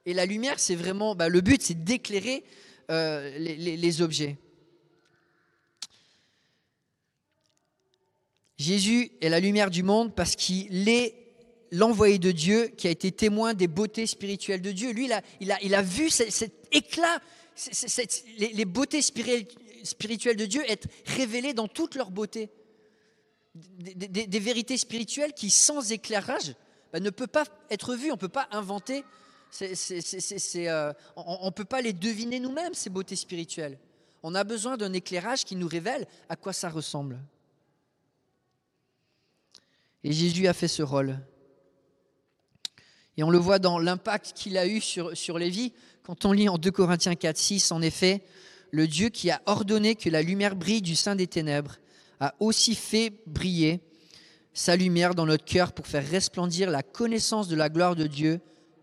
Et 0.05 0.13
la 0.13 0.25
lumière, 0.25 0.59
c'est 0.59 0.75
vraiment, 0.75 1.15
bah, 1.15 1.29
le 1.29 1.41
but, 1.41 1.61
c'est 1.61 1.83
d'éclairer 1.83 2.43
euh, 2.89 3.37
les, 3.37 4.01
objets. 4.01 4.37
Jésus 8.57 9.11
est 9.21 9.29
la 9.29 9.39
lumière 9.39 9.71
du 9.71 9.83
monde 9.83 10.13
parce 10.13 10.35
qu'il 10.35 10.89
est 10.89 11.15
l'envoyé 11.71 12.19
de 12.19 12.31
Dieu 12.31 12.67
qui 12.67 12.87
a 12.87 12.91
été 12.91 13.11
témoin 13.11 13.53
des 13.53 13.67
beautés 13.67 14.07
spirituelles 14.07 14.61
de 14.61 14.71
Dieu. 14.71 14.91
Lui, 14.91 15.09
il 15.39 15.75
a, 15.75 15.81
vu 15.81 16.09
cet, 16.09 16.67
éclat, 16.71 17.19
les 18.37 18.65
beautés 18.65 19.01
spirituelles 19.01 20.35
de 20.35 20.45
Dieu 20.45 20.63
être 20.67 20.87
révélées 21.05 21.53
dans 21.53 21.67
toute 21.67 21.95
leur 21.95 22.11
beauté 22.11 22.49
des, 23.55 24.39
vérités 24.39 24.77
spirituelles 24.77 25.33
qui, 25.33 25.49
sans 25.49 25.91
éclairage, 25.91 26.55
bah, 26.93 26.99
ne 26.99 27.09
peuvent 27.09 27.27
pas 27.27 27.45
être 27.69 27.95
vues, 27.95 28.11
on 28.11 28.15
ne 28.15 28.19
peut 28.19 28.29
pas 28.29 28.47
inventer, 28.51 29.03
euh, 29.61 30.93
on 31.15 31.45
ne 31.45 31.51
peut 31.51 31.65
pas 31.65 31.81
les 31.81 31.93
deviner 31.93 32.39
nous-mêmes, 32.39 32.73
ces 32.73 32.89
beautés 32.89 33.15
spirituelles. 33.15 33.77
On 34.23 34.35
a 34.35 34.43
besoin 34.43 34.77
d'un 34.77 34.93
éclairage 34.93 35.43
qui 35.43 35.55
nous 35.55 35.67
révèle 35.67 36.07
à 36.29 36.35
quoi 36.35 36.53
ça 36.53 36.69
ressemble. 36.69 37.19
Et 40.03 40.13
Jésus 40.13 40.47
a 40.47 40.53
fait 40.53 40.67
ce 40.67 40.83
rôle. 40.83 41.19
Et 43.17 43.23
on 43.23 43.29
le 43.29 43.37
voit 43.37 43.59
dans 43.59 43.77
l'impact 43.77 44.33
qu'il 44.33 44.57
a 44.57 44.65
eu 44.65 44.79
sur, 44.79 45.15
sur 45.17 45.37
les 45.37 45.49
vies. 45.49 45.73
Quand 46.03 46.25
on 46.25 46.31
lit 46.31 46.49
en 46.49 46.57
2 46.57 46.71
Corinthiens 46.71 47.15
4, 47.15 47.37
6, 47.37 47.71
en 47.71 47.81
effet, 47.81 48.23
le 48.71 48.87
Dieu 48.87 49.09
qui 49.09 49.29
a 49.29 49.41
ordonné 49.45 49.95
que 49.95 50.09
la 50.09 50.21
lumière 50.21 50.55
brille 50.55 50.81
du 50.81 50.95
sein 50.95 51.15
des 51.15 51.27
ténèbres 51.27 51.77
a 52.21 52.35
aussi 52.39 52.75
fait 52.75 53.11
briller 53.25 53.81
sa 54.53 54.75
lumière 54.75 55.15
dans 55.15 55.25
notre 55.25 55.43
cœur 55.43 55.73
pour 55.73 55.87
faire 55.87 56.07
resplendir 56.07 56.69
la 56.69 56.83
connaissance 56.83 57.47
de 57.47 57.55
la 57.55 57.67
gloire 57.67 57.95
de 57.95 58.05
Dieu 58.05 58.39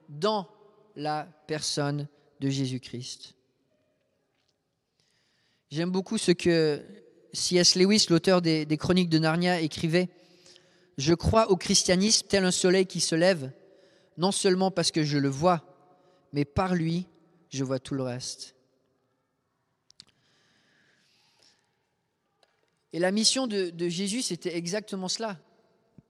dans 0.09 0.49
la 0.97 1.29
personne 1.47 2.09
de 2.41 2.49
Jésus-Christ. 2.49 3.37
J'aime 5.71 5.91
beaucoup 5.91 6.19
ce 6.19 6.33
que 6.33 6.83
C.S. 7.33 7.77
Lewis, 7.77 8.07
l'auteur 8.11 8.43
des, 8.43 8.67
des, 8.67 8.77
Chroniques 8.77 9.11
de 9.11 9.19
Narnia, 9.19 9.61
écrivait. 9.61 10.09
Je 10.97 11.15
crois 11.15 11.51
au 11.51 11.57
christianisme 11.57 12.27
tel 12.29 12.45
un 12.45 12.51
soleil 12.51 12.87
qui 12.87 13.01
se 13.01 13.15
lève, 13.15 13.53
non 14.17 14.33
seulement 14.33 14.73
parce 14.73 14.91
que 14.91 15.05
je 15.05 15.19
le 15.19 15.29
vois, 15.29 15.63
mais 16.33 16.45
par 16.45 16.75
lui, 16.75 17.07
je 17.51 17.63
vois 17.63 17.79
tout 17.79 17.95
le 17.95 18.03
reste. 18.03 18.57
Et 22.99 23.01
la 23.01 23.13
mission 23.13 23.47
de, 23.47 23.89
Jésus, 23.89 24.23
c'était 24.23 24.57
exactement 24.57 25.07
cela. 25.07 25.39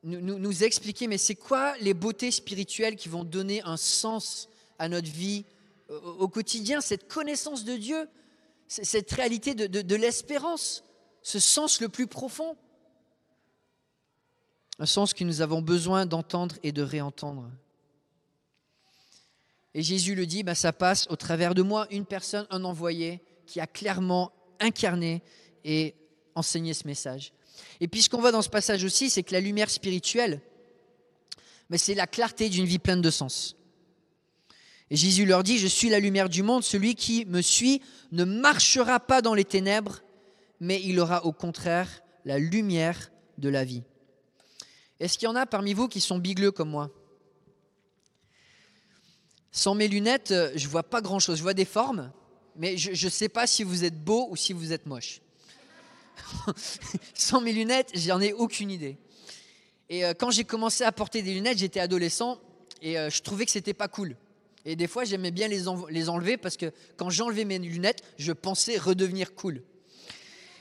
Nous, 0.04 0.64
expliquer, 0.64 1.06
mais 1.06 1.18
c'est 1.18 1.34
quoi 1.34 1.76
les 1.82 1.92
beautés 1.92 2.30
spirituelles 2.30 2.96
qui 2.96 3.10
vont 3.10 3.24
donner 3.24 3.60
un 3.64 3.76
sens 3.76 4.48
à 4.78 4.88
notre 4.88 5.10
vie 5.10 5.44
au, 5.90 6.28
quotidien, 6.28 6.80
cette 6.80 7.06
connaissance 7.06 7.64
de 7.66 7.76
Dieu, 7.76 8.08
cette 8.68 9.12
réalité 9.12 9.54
de, 9.54 9.66
de 9.66 9.96
l'espérance, 9.96 10.82
ce 11.20 11.38
sens 11.38 11.82
le 11.82 11.90
plus 11.90 12.06
profond? 12.06 12.56
Un 14.78 14.86
sens 14.86 15.12
que 15.12 15.24
nous 15.24 15.42
avons 15.42 15.60
besoin 15.60 16.06
d'entendre 16.06 16.56
et 16.62 16.72
de 16.72 16.80
réentendre. 16.80 17.50
Et 19.74 19.82
Jésus 19.82 20.14
le 20.14 20.24
dit, 20.24 20.42
bah, 20.42 20.54
ça 20.54 20.72
passe 20.72 21.06
au 21.10 21.16
travers 21.16 21.54
de 21.54 21.60
moi, 21.60 21.86
une 21.90 22.06
personne, 22.06 22.46
un 22.48 22.64
envoyé, 22.64 23.20
qui 23.44 23.60
a 23.60 23.66
clairement 23.66 24.32
incarné 24.58 25.22
et 25.64 25.94
enseigner 26.38 26.74
ce 26.74 26.86
message. 26.86 27.32
Et 27.80 27.88
puis 27.88 28.02
ce 28.02 28.08
qu'on 28.08 28.20
voit 28.20 28.32
dans 28.32 28.42
ce 28.42 28.48
passage 28.48 28.84
aussi, 28.84 29.10
c'est 29.10 29.22
que 29.22 29.32
la 29.32 29.40
lumière 29.40 29.70
spirituelle, 29.70 30.40
mais 31.70 31.78
c'est 31.78 31.94
la 31.94 32.06
clarté 32.06 32.48
d'une 32.48 32.64
vie 32.64 32.78
pleine 32.78 33.02
de 33.02 33.10
sens. 33.10 33.56
Et 34.90 34.96
Jésus 34.96 35.26
leur 35.26 35.42
dit, 35.42 35.58
je 35.58 35.66
suis 35.66 35.90
la 35.90 36.00
lumière 36.00 36.28
du 36.28 36.42
monde, 36.42 36.64
celui 36.64 36.94
qui 36.94 37.26
me 37.26 37.42
suit 37.42 37.82
ne 38.10 38.24
marchera 38.24 39.00
pas 39.00 39.20
dans 39.20 39.34
les 39.34 39.44
ténèbres, 39.44 40.00
mais 40.60 40.80
il 40.82 40.98
aura 40.98 41.26
au 41.26 41.32
contraire 41.32 42.02
la 42.24 42.38
lumière 42.38 43.10
de 43.36 43.48
la 43.48 43.64
vie. 43.64 43.82
Est-ce 44.98 45.18
qu'il 45.18 45.26
y 45.26 45.30
en 45.30 45.36
a 45.36 45.46
parmi 45.46 45.74
vous 45.74 45.88
qui 45.88 46.00
sont 46.00 46.18
bigleux 46.18 46.50
comme 46.50 46.70
moi? 46.70 46.90
Sans 49.52 49.74
mes 49.74 49.88
lunettes, 49.88 50.34
je 50.54 50.68
vois 50.68 50.82
pas 50.82 51.00
grand-chose. 51.00 51.38
Je 51.38 51.42
vois 51.42 51.54
des 51.54 51.64
formes, 51.64 52.12
mais 52.56 52.76
je 52.76 53.06
ne 53.06 53.10
sais 53.10 53.28
pas 53.28 53.46
si 53.46 53.62
vous 53.62 53.84
êtes 53.84 54.02
beau 54.02 54.28
ou 54.30 54.36
si 54.36 54.52
vous 54.52 54.72
êtes 54.72 54.86
moche. 54.86 55.20
Sans 57.14 57.40
mes 57.40 57.52
lunettes, 57.52 57.90
j'en 57.94 58.20
ai 58.20 58.32
aucune 58.32 58.70
idée. 58.70 58.96
Et 59.90 60.04
euh, 60.04 60.14
quand 60.14 60.30
j'ai 60.30 60.44
commencé 60.44 60.84
à 60.84 60.92
porter 60.92 61.22
des 61.22 61.34
lunettes, 61.34 61.58
j'étais 61.58 61.80
adolescent 61.80 62.40
et 62.82 62.98
euh, 62.98 63.10
je 63.10 63.22
trouvais 63.22 63.44
que 63.44 63.50
c'était 63.50 63.74
pas 63.74 63.88
cool. 63.88 64.16
Et 64.64 64.76
des 64.76 64.86
fois, 64.86 65.04
j'aimais 65.04 65.30
bien 65.30 65.48
les, 65.48 65.68
enlever 66.08 66.36
parce 66.36 66.56
que 66.56 66.72
quand 66.96 67.10
j'enlevais 67.10 67.44
mes 67.44 67.58
lunettes, 67.58 68.02
je 68.18 68.32
pensais 68.32 68.76
redevenir 68.76 69.34
cool. 69.34 69.62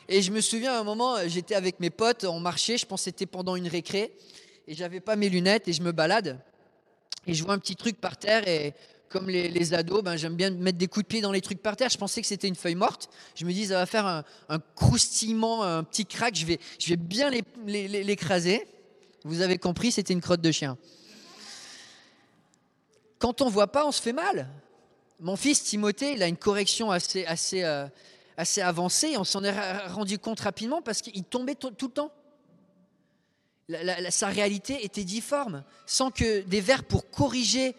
Et 0.07 0.21
je 0.21 0.31
me 0.31 0.39
souviens 0.39 0.73
à 0.73 0.79
un 0.79 0.83
moment, 0.83 1.17
j'étais 1.27 1.55
avec 1.55 1.81
mes 1.81 1.89
potes, 1.89 2.23
on 2.23 2.39
marchait, 2.39 2.77
je 2.77 2.85
pense 2.85 3.01
que 3.01 3.05
c'était 3.05 3.25
pendant 3.25 3.57
une 3.57 3.67
récré, 3.67 4.13
et 4.67 4.75
j'avais 4.75 5.01
pas 5.01 5.17
mes 5.17 5.27
lunettes 5.27 5.67
et 5.67 5.73
je 5.73 5.81
me 5.81 5.91
balade. 5.91 6.39
Et 7.25 7.33
je 7.33 7.43
vois 7.43 7.53
un 7.53 7.59
petit 7.59 7.75
truc 7.75 7.99
par 7.99 8.15
terre 8.17 8.47
et 8.47 8.73
comme 9.09 9.29
les, 9.29 9.73
ados, 9.73 10.03
ben, 10.03 10.17
j'aime 10.17 10.35
bien 10.35 10.49
mettre 10.49 10.77
des 10.77 10.87
coups 10.87 11.05
de 11.05 11.07
pied 11.07 11.21
dans 11.21 11.31
les 11.31 11.41
trucs 11.41 11.61
par 11.61 11.75
terre. 11.75 11.89
Je 11.89 11.97
pensais 11.97 12.21
que 12.21 12.27
c'était 12.27 12.47
une 12.47 12.55
feuille 12.55 12.75
morte. 12.75 13.09
Je 13.35 13.45
me 13.45 13.53
dis, 13.53 13.67
ça 13.67 13.75
va 13.75 13.85
faire 13.85 14.05
un, 14.05 14.23
un 14.49 14.59
croustillement, 14.75 15.63
un 15.63 15.83
petit 15.83 16.05
crack. 16.05 16.35
Je 16.35 16.45
vais, 16.45 16.59
je 16.79 16.89
vais 16.89 16.97
bien 16.97 17.31
l'écraser. 17.65 18.67
Vous 19.23 19.41
avez 19.41 19.57
compris, 19.57 19.91
c'était 19.91 20.13
une 20.13 20.21
crotte 20.21 20.41
de 20.41 20.51
chien. 20.51 20.77
Quand 23.19 23.41
on 23.41 23.49
voit 23.49 23.67
pas, 23.67 23.85
on 23.85 23.91
se 23.91 24.01
fait 24.01 24.13
mal. 24.13 24.49
Mon 25.19 25.35
fils 25.35 25.63
Timothée, 25.63 26.13
il 26.13 26.21
a 26.21 26.27
une 26.27 26.37
correction 26.37 26.91
assez, 26.91 27.25
assez, 27.25 27.63
euh, 27.63 27.87
assez 28.37 28.61
avancée. 28.61 29.17
On 29.17 29.23
s'en 29.23 29.43
est 29.43 29.87
rendu 29.87 30.19
compte 30.19 30.39
rapidement 30.41 30.81
parce 30.81 31.01
qu'il 31.01 31.23
tombait 31.23 31.55
tout 31.55 31.69
le 31.69 31.87
temps. 31.87 32.11
sa 34.09 34.27
réalité 34.27 34.85
était 34.85 35.03
difforme, 35.03 35.63
sans 35.85 36.11
que 36.11 36.41
des 36.41 36.61
verres 36.61 36.83
pour 36.83 37.09
corriger 37.09 37.75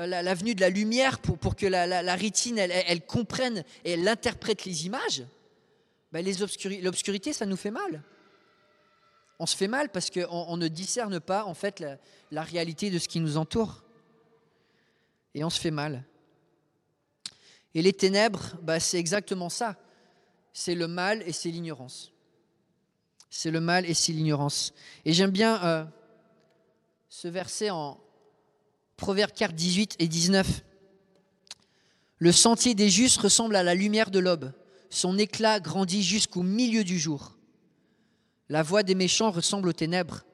euh, 0.00 0.06
la, 0.06 0.34
venue 0.34 0.54
de 0.54 0.60
la 0.60 0.70
lumière 0.70 1.18
pour, 1.18 1.38
pour 1.38 1.56
que 1.56 1.66
la, 1.66 2.14
rétine, 2.14 2.58
elle, 2.58 3.04
comprenne 3.04 3.64
et 3.84 3.92
elle 3.92 4.08
interprète 4.08 4.64
les 4.64 4.86
images, 4.86 5.24
ben 6.12 6.24
l'obscurité, 6.82 7.32
ça 7.32 7.46
nous 7.46 7.56
fait 7.56 7.70
mal. 7.70 8.02
On 9.38 9.46
se 9.46 9.56
fait 9.56 9.68
mal 9.68 9.90
parce 9.90 10.10
qu'on 10.10 10.26
on 10.28 10.56
ne 10.56 10.68
discerne 10.68 11.20
pas 11.20 11.44
en 11.44 11.54
fait 11.54 11.84
la, 12.30 12.42
réalité 12.42 12.90
de 12.90 12.98
ce 12.98 13.08
qui 13.08 13.20
nous 13.20 13.36
entoure. 13.36 13.84
Et 15.34 15.44
on 15.44 15.50
se 15.50 15.60
fait 15.60 15.70
mal. 15.70 16.04
Et 17.74 17.82
les 17.82 17.92
ténèbres, 17.92 18.56
ben 18.62 18.80
c'est 18.80 18.98
exactement 18.98 19.48
ça. 19.48 19.76
C'est 20.52 20.74
le 20.74 20.88
mal 20.88 21.22
et 21.26 21.32
c'est 21.32 21.50
l'ignorance. 21.50 22.12
C'est 23.28 23.50
le 23.50 23.60
mal 23.60 23.86
et 23.86 23.94
c'est 23.94 24.12
l'ignorance. 24.12 24.72
Et 25.04 25.12
j'aime 25.12 25.30
bien 25.30 25.62
euh, 25.64 25.84
ce 27.08 27.28
verset 27.28 27.70
en, 27.70 28.00
Proverbe 29.00 29.32
4, 29.32 29.54
18 29.54 29.96
et 29.98 30.08
19. 30.08 30.62
Le 32.18 32.32
sentier 32.32 32.74
des 32.74 32.90
justes 32.90 33.16
ressemble 33.16 33.56
à 33.56 33.62
la 33.62 33.74
lumière 33.74 34.10
de 34.10 34.18
l'aube. 34.18 34.52
Son 34.90 35.16
éclat 35.16 35.58
grandit 35.58 36.02
jusqu'au 36.02 36.42
milieu 36.42 36.84
du 36.84 36.98
jour. 36.98 37.38
La 38.50 38.62
voix 38.62 38.82
des 38.82 38.94
méchants 38.94 39.30
ressemble 39.30 39.70
aux 39.70 39.72
ténèbres. 39.72 40.24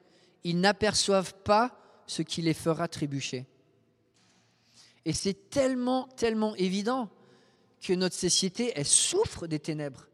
Ils 0.43 0.59
n'aperçoivent 0.59 1.33
pas 1.45 1.79
ce 2.07 2.21
qui 2.21 2.41
les 2.41 2.53
fera 2.53 2.89
trébucher. 2.89 3.45
Et 5.05 5.13
c'est 5.13 5.49
tellement, 5.49 6.09
tellement 6.17 6.53
évident 6.55 7.09
que 7.81 7.93
notre 7.93 8.15
société, 8.15 8.73
elle 8.75 8.85
souffre 8.85 9.47
des 9.47 9.59
ténèbres 9.59 10.09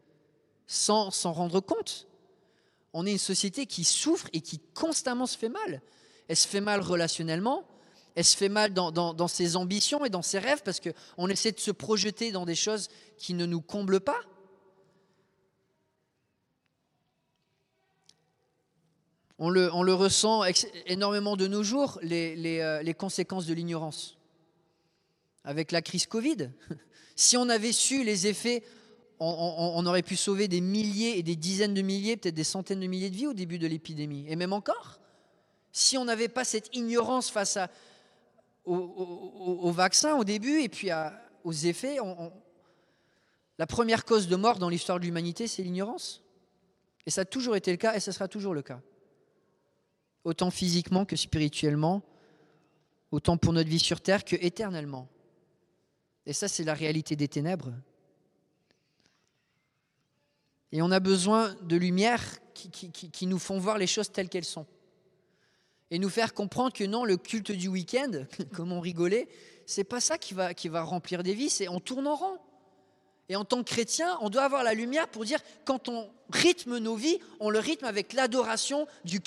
sans 0.68 1.10
s'en 1.10 1.34
rendre 1.34 1.60
compte. 1.60 2.08
On 2.94 3.08
est 3.08 3.14
une 3.14 3.18
société 3.18 3.66
qui 3.66 3.84
souffre 3.84 4.28
et 4.32 4.42
qui 4.42 4.60
constamment 4.76 5.26
se 5.26 5.40
fait 5.40 5.50
mal. 5.50 5.82
Elle 6.28 6.38
se 6.38 6.48
fait 6.48 6.62
mal 6.62 6.82
relationnellement, 6.82 7.68
elle 8.16 8.26
se 8.26 8.38
fait 8.38 8.50
mal 8.50 8.74
dans, 8.74 9.28
ses 9.28 9.56
ambitions 9.56 10.06
et 10.06 10.10
dans 10.10 10.22
ses 10.22 10.40
rêves 10.40 10.62
parce 10.64 10.80
qu'on 10.80 11.28
essaie 11.28 11.52
de 11.52 11.60
se 11.60 11.72
projeter 11.72 12.32
dans 12.32 12.46
des 12.46 12.56
choses 12.56 12.90
qui 13.18 13.34
ne 13.34 13.46
nous 13.46 13.62
comblent 13.62 14.02
pas. 14.02 14.20
On 19.40 19.50
le, 19.50 19.94
ressent 19.94 20.44
énormément 20.86 21.36
de 21.36 21.48
nos 21.48 21.64
jours, 21.64 22.00
les, 22.04 22.60
euh, 22.62 22.94
conséquences 22.94 23.46
de 23.46 23.54
l'ignorance. 23.54 24.18
Avec 25.44 25.72
la 25.72 25.82
crise 25.82 26.06
Covid, 26.06 26.52
si 27.16 27.36
on 27.36 27.50
avait 27.50 27.74
su 27.74 28.04
les 28.04 28.28
effets, 28.28 28.64
on, 29.20 29.86
aurait 29.86 30.04
pu 30.04 30.16
sauver 30.16 30.48
des 30.48 30.62
milliers 30.62 31.18
et 31.18 31.24
des 31.24 31.36
dizaines 31.36 31.74
de 31.74 31.82
milliers, 31.82 32.18
peut-être 32.18 32.36
des 32.36 32.44
centaines 32.44 32.80
de 32.80 32.88
milliers 32.88 33.10
de 33.10 33.16
vies 33.16 33.28
au 33.28 33.34
début 33.34 33.58
de 33.58 33.68
l'épidémie. 33.68 34.26
Et 34.28 34.36
même 34.36 34.54
encore, 34.54 35.00
si 35.72 35.98
on 35.98 36.06
n'avait 36.06 36.28
pas 36.28 36.44
cette 36.44 36.76
ignorance 36.76 37.30
face 37.30 37.58
à, 37.58 37.70
au, 38.66 39.72
vaccin 39.72 40.16
au 40.16 40.24
début 40.24 40.62
et 40.62 40.70
puis 40.70 40.90
aux 41.44 41.54
effets. 41.54 41.98
la 43.58 43.68
première 43.68 44.06
cause 44.06 44.28
de 44.28 44.36
mort 44.36 44.60
dans 44.60 44.70
l'histoire 44.70 45.00
de 45.00 45.06
l'humanité, 45.06 45.48
c'est 45.48 45.64
l'ignorance. 45.64 46.22
Et 47.06 47.12
ça 47.12 47.22
a 47.22 47.26
toujours 47.26 47.56
été 47.56 47.72
le 47.72 47.78
cas 47.78 47.96
et 47.96 48.00
ce 48.00 48.12
sera 48.12 48.28
toujours 48.28 48.54
le 48.54 48.62
cas. 48.62 48.82
Autant 50.24 50.52
physiquement 50.52 51.06
que 51.06 51.16
spirituellement, 51.16 52.02
autant 53.12 53.38
pour 53.38 53.52
notre 53.52 53.70
vie 53.70 53.80
sur 53.80 54.00
Terre 54.00 54.24
que 54.24 54.38
éternellement. 54.40 55.10
Et 56.26 56.32
ça, 56.32 56.48
c'est 56.48 56.64
la 56.64 56.74
réalité 56.74 57.18
des 57.18 57.28
ténèbres. 57.28 57.74
Et 60.72 60.82
on 60.82 60.90
a 60.92 61.02
besoin 61.02 61.54
de 61.62 61.76
lumière 61.76 62.24
qui, 62.54 62.70
qui 62.72 63.28
nous 63.28 63.38
font 63.38 63.60
voir 63.60 63.78
les 63.78 63.88
choses 63.88 64.12
telles 64.12 64.30
qu'elles 64.30 64.46
sont 64.46 64.66
et 65.94 66.00
nous 66.00 66.10
faire 66.10 66.34
comprendre 66.34 66.74
que 66.74 66.84
non, 66.84 67.06
le 67.06 67.18
culte 67.18 67.52
du 67.52 67.68
week-end, 67.68 68.26
comme 68.56 68.72
on 68.72 68.80
rigolait, 68.80 69.28
c'est 69.68 69.84
pas 69.84 70.02
ça 70.02 70.18
qui 70.18 70.34
va, 70.34 70.56
qui 70.56 70.68
va 70.68 70.82
remplir 70.82 71.22
des 71.22 71.36
vies, 71.36 71.52
c'est 71.52 71.68
on 71.68 71.80
tourne 71.80 72.08
en 72.08 72.16
rond. 72.16 72.40
Et 73.30 73.36
en 73.36 73.46
tant 73.46 73.60
que 73.60 73.70
chrétien, 73.70 74.18
on 74.22 74.32
doit 74.32 74.42
avoir 74.42 74.64
la 74.64 74.74
lumière 74.74 75.08
pour 75.08 75.24
dire 75.24 75.40
quand 75.66 75.90
on 75.90 76.10
rythme 76.32 76.80
nos 76.80 76.96
vies, 76.96 77.20
on 77.40 77.52
le 77.52 77.60
rythme 77.60 77.86
avec 77.86 78.14
l'adoration 78.14 78.88
du 79.06 79.20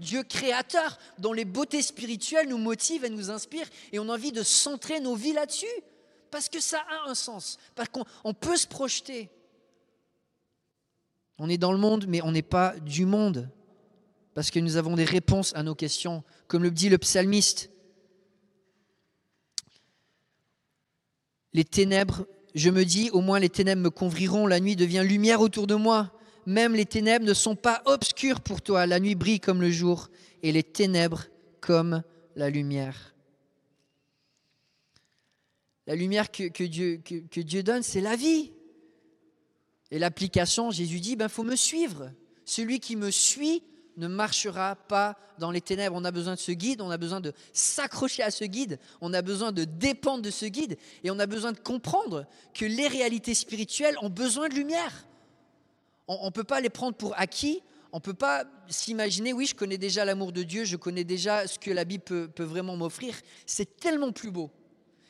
Dieu 0.00 0.24
créateur, 0.24 0.98
dont 1.18 1.32
les 1.32 1.44
beautés 1.44 1.82
spirituelles 1.82 2.48
nous 2.48 2.58
motivent 2.58 3.04
et 3.04 3.10
nous 3.10 3.30
inspirent, 3.30 3.68
et 3.92 4.00
on 4.00 4.08
a 4.08 4.14
envie 4.14 4.32
de 4.32 4.42
centrer 4.42 4.98
nos 4.98 5.14
vies 5.14 5.34
là-dessus, 5.34 5.66
parce 6.32 6.48
que 6.48 6.58
ça 6.58 6.84
a 6.90 7.08
un 7.08 7.14
sens, 7.14 7.58
parce 7.76 7.90
qu'on 7.90 8.34
peut 8.34 8.56
se 8.56 8.66
projeter. 8.66 9.30
On 11.38 11.48
est 11.48 11.58
dans 11.58 11.72
le 11.72 11.78
monde, 11.78 12.06
mais 12.08 12.20
on 12.22 12.32
n'est 12.32 12.42
pas 12.42 12.74
du 12.80 13.06
monde 13.06 13.48
parce 14.38 14.52
que 14.52 14.60
nous 14.60 14.76
avons 14.76 14.94
des 14.94 15.04
réponses 15.04 15.52
à 15.56 15.64
nos 15.64 15.74
questions, 15.74 16.22
comme 16.46 16.62
le 16.62 16.70
dit 16.70 16.88
le 16.88 16.98
psalmiste. 16.98 17.70
Les 21.52 21.64
ténèbres, 21.64 22.24
je 22.54 22.70
me 22.70 22.84
dis, 22.84 23.10
au 23.10 23.20
moins 23.20 23.40
les 23.40 23.48
ténèbres 23.48 23.82
me 23.82 23.90
couvriront, 23.90 24.46
la 24.46 24.60
nuit 24.60 24.76
devient 24.76 25.02
lumière 25.04 25.40
autour 25.40 25.66
de 25.66 25.74
moi. 25.74 26.12
Même 26.46 26.76
les 26.76 26.86
ténèbres 26.86 27.26
ne 27.26 27.34
sont 27.34 27.56
pas 27.56 27.82
obscures 27.84 28.40
pour 28.40 28.62
toi, 28.62 28.86
la 28.86 29.00
nuit 29.00 29.16
brille 29.16 29.40
comme 29.40 29.60
le 29.60 29.72
jour, 29.72 30.08
et 30.44 30.52
les 30.52 30.62
ténèbres 30.62 31.24
comme 31.60 32.04
la 32.36 32.48
lumière. 32.48 33.16
La 35.88 35.96
lumière 35.96 36.30
que, 36.30 36.62
Dieu, 36.62 36.98
que, 37.04 37.40
Dieu, 37.40 37.64
donne, 37.64 37.82
c'est 37.82 38.00
la 38.00 38.14
vie. 38.14 38.52
Et 39.90 39.98
l'application, 39.98 40.70
Jésus 40.70 41.00
dit, 41.00 41.14
il 41.14 41.16
ben, 41.16 41.28
faut 41.28 41.42
me 41.42 41.56
suivre. 41.56 42.12
Celui 42.44 42.78
qui 42.78 42.94
me 42.94 43.10
suit 43.10 43.64
ne 43.98 44.08
marchera 44.08 44.76
pas 44.76 45.16
dans 45.38 45.50
les 45.50 45.60
ténèbres. 45.60 45.96
On 45.96 46.04
a 46.04 46.10
besoin 46.10 46.34
de 46.34 46.40
ce 46.40 46.52
guide, 46.52 46.80
on 46.80 46.90
a 46.90 46.96
besoin 46.96 47.20
de 47.20 47.32
s'accrocher 47.52 48.22
à 48.22 48.30
ce 48.30 48.44
guide, 48.44 48.78
on 49.00 49.12
a 49.12 49.22
besoin 49.22 49.52
de 49.52 49.64
dépendre 49.64 50.22
de 50.22 50.30
ce 50.30 50.46
guide 50.46 50.78
et 51.04 51.10
on 51.10 51.18
a 51.18 51.26
besoin 51.26 51.52
de 51.52 51.58
comprendre 51.58 52.26
que 52.54 52.64
les 52.64 52.88
réalités 52.88 53.34
spirituelles 53.34 53.96
ont 54.00 54.08
besoin 54.08 54.48
de 54.48 54.54
lumière. 54.54 55.06
On 56.06 56.26
ne 56.26 56.30
peut 56.30 56.44
pas 56.44 56.60
les 56.60 56.70
prendre 56.70 56.96
pour 56.96 57.18
acquis, 57.18 57.62
on 57.92 57.98
ne 57.98 58.02
peut 58.02 58.14
pas 58.14 58.44
s'imaginer, 58.68 59.32
oui, 59.32 59.46
je 59.46 59.54
connais 59.54 59.78
déjà 59.78 60.04
l'amour 60.04 60.32
de 60.32 60.42
Dieu, 60.42 60.64
je 60.64 60.76
connais 60.76 61.04
déjà 61.04 61.46
ce 61.46 61.58
que 61.58 61.70
la 61.70 61.84
Bible 61.84 62.04
peut, 62.04 62.30
vraiment 62.38 62.76
m'offrir. 62.76 63.14
C'est 63.46 63.78
tellement 63.78 64.12
plus 64.12 64.30
beau, 64.30 64.50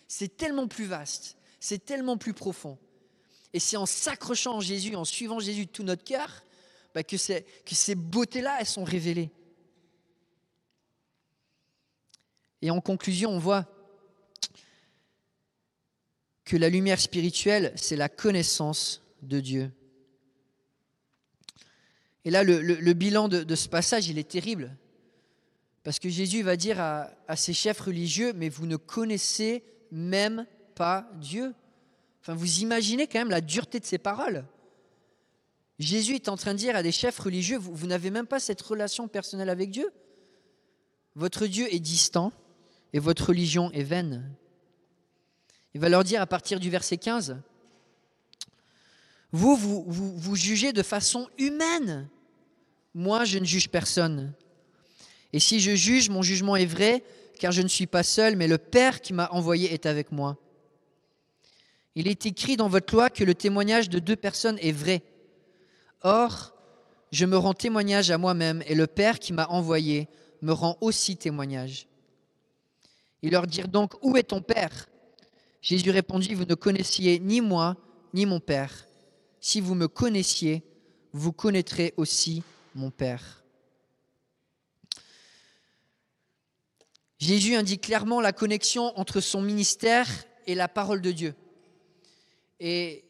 c'est 0.06 0.36
tellement 0.36 0.66
plus 0.66 0.86
vaste, 0.86 1.36
c'est 1.60 1.84
tellement 1.84 2.16
plus 2.16 2.34
profond. 2.34 2.78
Et 3.52 3.60
c'est 3.60 3.76
en 3.76 3.86
s'accrochant 3.86 4.56
en 4.56 4.60
Jésus, 4.60 4.94
en 4.94 5.04
suivant 5.04 5.40
Jésus 5.40 5.66
de 5.66 5.70
tout 5.70 5.82
notre 5.82 6.04
cœur, 6.04 6.42
bah, 6.98 7.04
que, 7.04 7.16
ces, 7.16 7.94
beautés-là, 7.94 8.56
elles 8.58 8.66
sont 8.66 8.82
révélées. 8.82 9.30
Et 12.60 12.72
en 12.72 12.80
conclusion, 12.80 13.30
on 13.30 13.38
voit 13.38 13.66
que 16.44 16.56
la 16.56 16.68
lumière 16.68 16.98
spirituelle, 16.98 17.72
c'est 17.76 17.94
la 17.94 18.08
connaissance 18.08 19.00
de 19.22 19.38
Dieu. 19.38 19.70
Et 22.24 22.32
là, 22.32 22.42
le, 22.42 22.92
bilan 22.94 23.28
de, 23.28 23.54
ce 23.54 23.68
passage, 23.68 24.08
il 24.08 24.18
est 24.18 24.28
terrible. 24.28 24.76
Parce 25.84 26.00
que 26.00 26.08
Jésus 26.08 26.42
va 26.42 26.56
dire 26.56 26.80
à, 26.80 27.12
à 27.28 27.36
ses 27.36 27.54
chefs 27.54 27.78
religieux, 27.78 28.32
mais 28.32 28.48
vous 28.48 28.66
ne 28.66 28.74
connaissez 28.74 29.62
même 29.92 30.46
pas 30.74 31.08
Dieu. 31.14 31.54
Enfin, 32.22 32.34
vous 32.34 32.58
imaginez 32.58 33.06
quand 33.06 33.20
même 33.20 33.30
la 33.30 33.40
dureté 33.40 33.78
de 33.78 33.86
ces 33.86 33.98
paroles. 33.98 34.44
Jésus 35.78 36.16
est 36.16 36.28
en 36.28 36.36
train 36.36 36.54
de 36.54 36.58
dire 36.58 36.74
à 36.74 36.82
des 36.82 36.92
chefs 36.92 37.18
religieux, 37.18 37.56
vous, 37.56 37.86
n'avez 37.86 38.10
même 38.10 38.26
pas 38.26 38.40
cette 38.40 38.60
relation 38.60 39.06
personnelle 39.06 39.48
avec 39.48 39.70
Dieu. 39.70 39.90
Votre 41.14 41.46
Dieu 41.46 41.72
est 41.72 41.78
distant 41.78 42.32
et 42.92 42.98
votre 42.98 43.28
religion 43.28 43.70
est 43.72 43.84
vaine. 43.84 44.34
Il 45.74 45.80
va 45.80 45.88
leur 45.88 46.02
dire 46.02 46.20
à 46.20 46.26
partir 46.26 46.58
du 46.58 46.70
verset 46.70 46.96
15, 46.96 47.36
vous, 49.30 49.56
vous, 49.56 49.84
vous, 49.86 50.36
jugez 50.36 50.72
de 50.72 50.82
façon 50.82 51.28
humaine. 51.38 52.08
Moi, 52.94 53.24
je 53.24 53.38
ne 53.38 53.44
juge 53.44 53.68
personne. 53.68 54.32
Et 55.32 55.38
si 55.38 55.60
je 55.60 55.74
juge, 55.74 56.08
mon 56.08 56.22
jugement 56.22 56.56
est 56.56 56.66
vrai, 56.66 57.04
car 57.38 57.52
je 57.52 57.62
ne 57.62 57.68
suis 57.68 57.86
pas 57.86 58.02
seul, 58.02 58.36
mais 58.36 58.48
le 58.48 58.58
Père 58.58 59.00
qui 59.02 59.12
m'a 59.12 59.28
envoyé 59.30 59.72
est 59.72 59.86
avec 59.86 60.10
moi. 60.12 60.38
Il 61.94 62.08
est 62.08 62.26
écrit 62.26 62.56
dans 62.56 62.68
votre 62.68 62.94
loi 62.94 63.10
que 63.10 63.24
le 63.24 63.34
témoignage 63.34 63.90
de 63.90 63.98
deux 63.98 64.16
personnes 64.16 64.58
est 64.60 64.72
vrai. 64.72 65.02
Or, 66.02 66.54
je 67.12 67.26
me 67.26 67.36
rends 67.36 67.54
témoignage 67.54 68.10
à 68.10 68.18
moi-même, 68.18 68.62
et 68.66 68.74
le 68.74 68.86
Père 68.86 69.18
qui 69.18 69.32
m'a 69.32 69.46
envoyé 69.46 70.08
me 70.42 70.52
rend 70.52 70.76
aussi 70.80 71.16
témoignage. 71.16 71.88
Ils 73.22 73.32
leur 73.32 73.46
dirent 73.46 73.68
donc, 73.68 73.94
Où 74.02 74.16
est 74.16 74.24
ton 74.24 74.40
Père? 74.40 74.88
Jésus 75.60 75.90
répondit, 75.90 76.34
Vous 76.34 76.44
ne 76.44 76.54
connaissiez 76.54 77.18
ni 77.18 77.40
moi, 77.40 77.76
ni 78.14 78.26
mon 78.26 78.40
Père. 78.40 78.86
Si 79.40 79.60
vous 79.60 79.74
me 79.74 79.88
connaissiez, 79.88 80.62
vous 81.12 81.32
connaîtrez 81.32 81.94
aussi 81.96 82.42
mon 82.74 82.90
Père. 82.90 83.44
Jésus 87.18 87.56
indique 87.56 87.82
clairement 87.82 88.20
la 88.20 88.32
connexion 88.32 88.96
entre 88.98 89.20
son 89.20 89.42
ministère 89.42 90.08
et 90.46 90.54
la 90.54 90.68
parole 90.68 91.00
de 91.00 91.10
Dieu. 91.10 91.34
Et, 92.60 93.04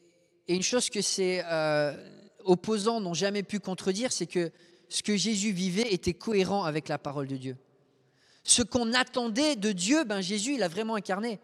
une 0.48 0.62
chose 0.62 0.88
que 0.88 1.02
c'est 1.02 1.42
euh, 1.44 1.92
opposants 2.48 3.00
n'ont 3.00 3.14
jamais 3.14 3.42
pu 3.42 3.60
contredire, 3.60 4.10
c'est 4.10 4.26
que 4.26 4.50
ce 4.88 5.02
que 5.02 5.16
Jésus 5.16 5.52
vivait 5.52 5.92
était 5.92 6.14
cohérent 6.14 6.64
avec 6.64 6.88
la 6.88 6.98
parole 6.98 7.28
de 7.28 7.36
Dieu. 7.36 7.56
Ce 8.42 8.62
qu'on 8.62 8.94
attendait 8.94 9.56
de 9.56 9.72
Dieu, 9.72 10.04
ben 10.04 10.20
Jésus, 10.20 10.54
il 10.54 10.62
a 10.62 10.68
vraiment 10.68 10.94
incarné. 10.94 11.38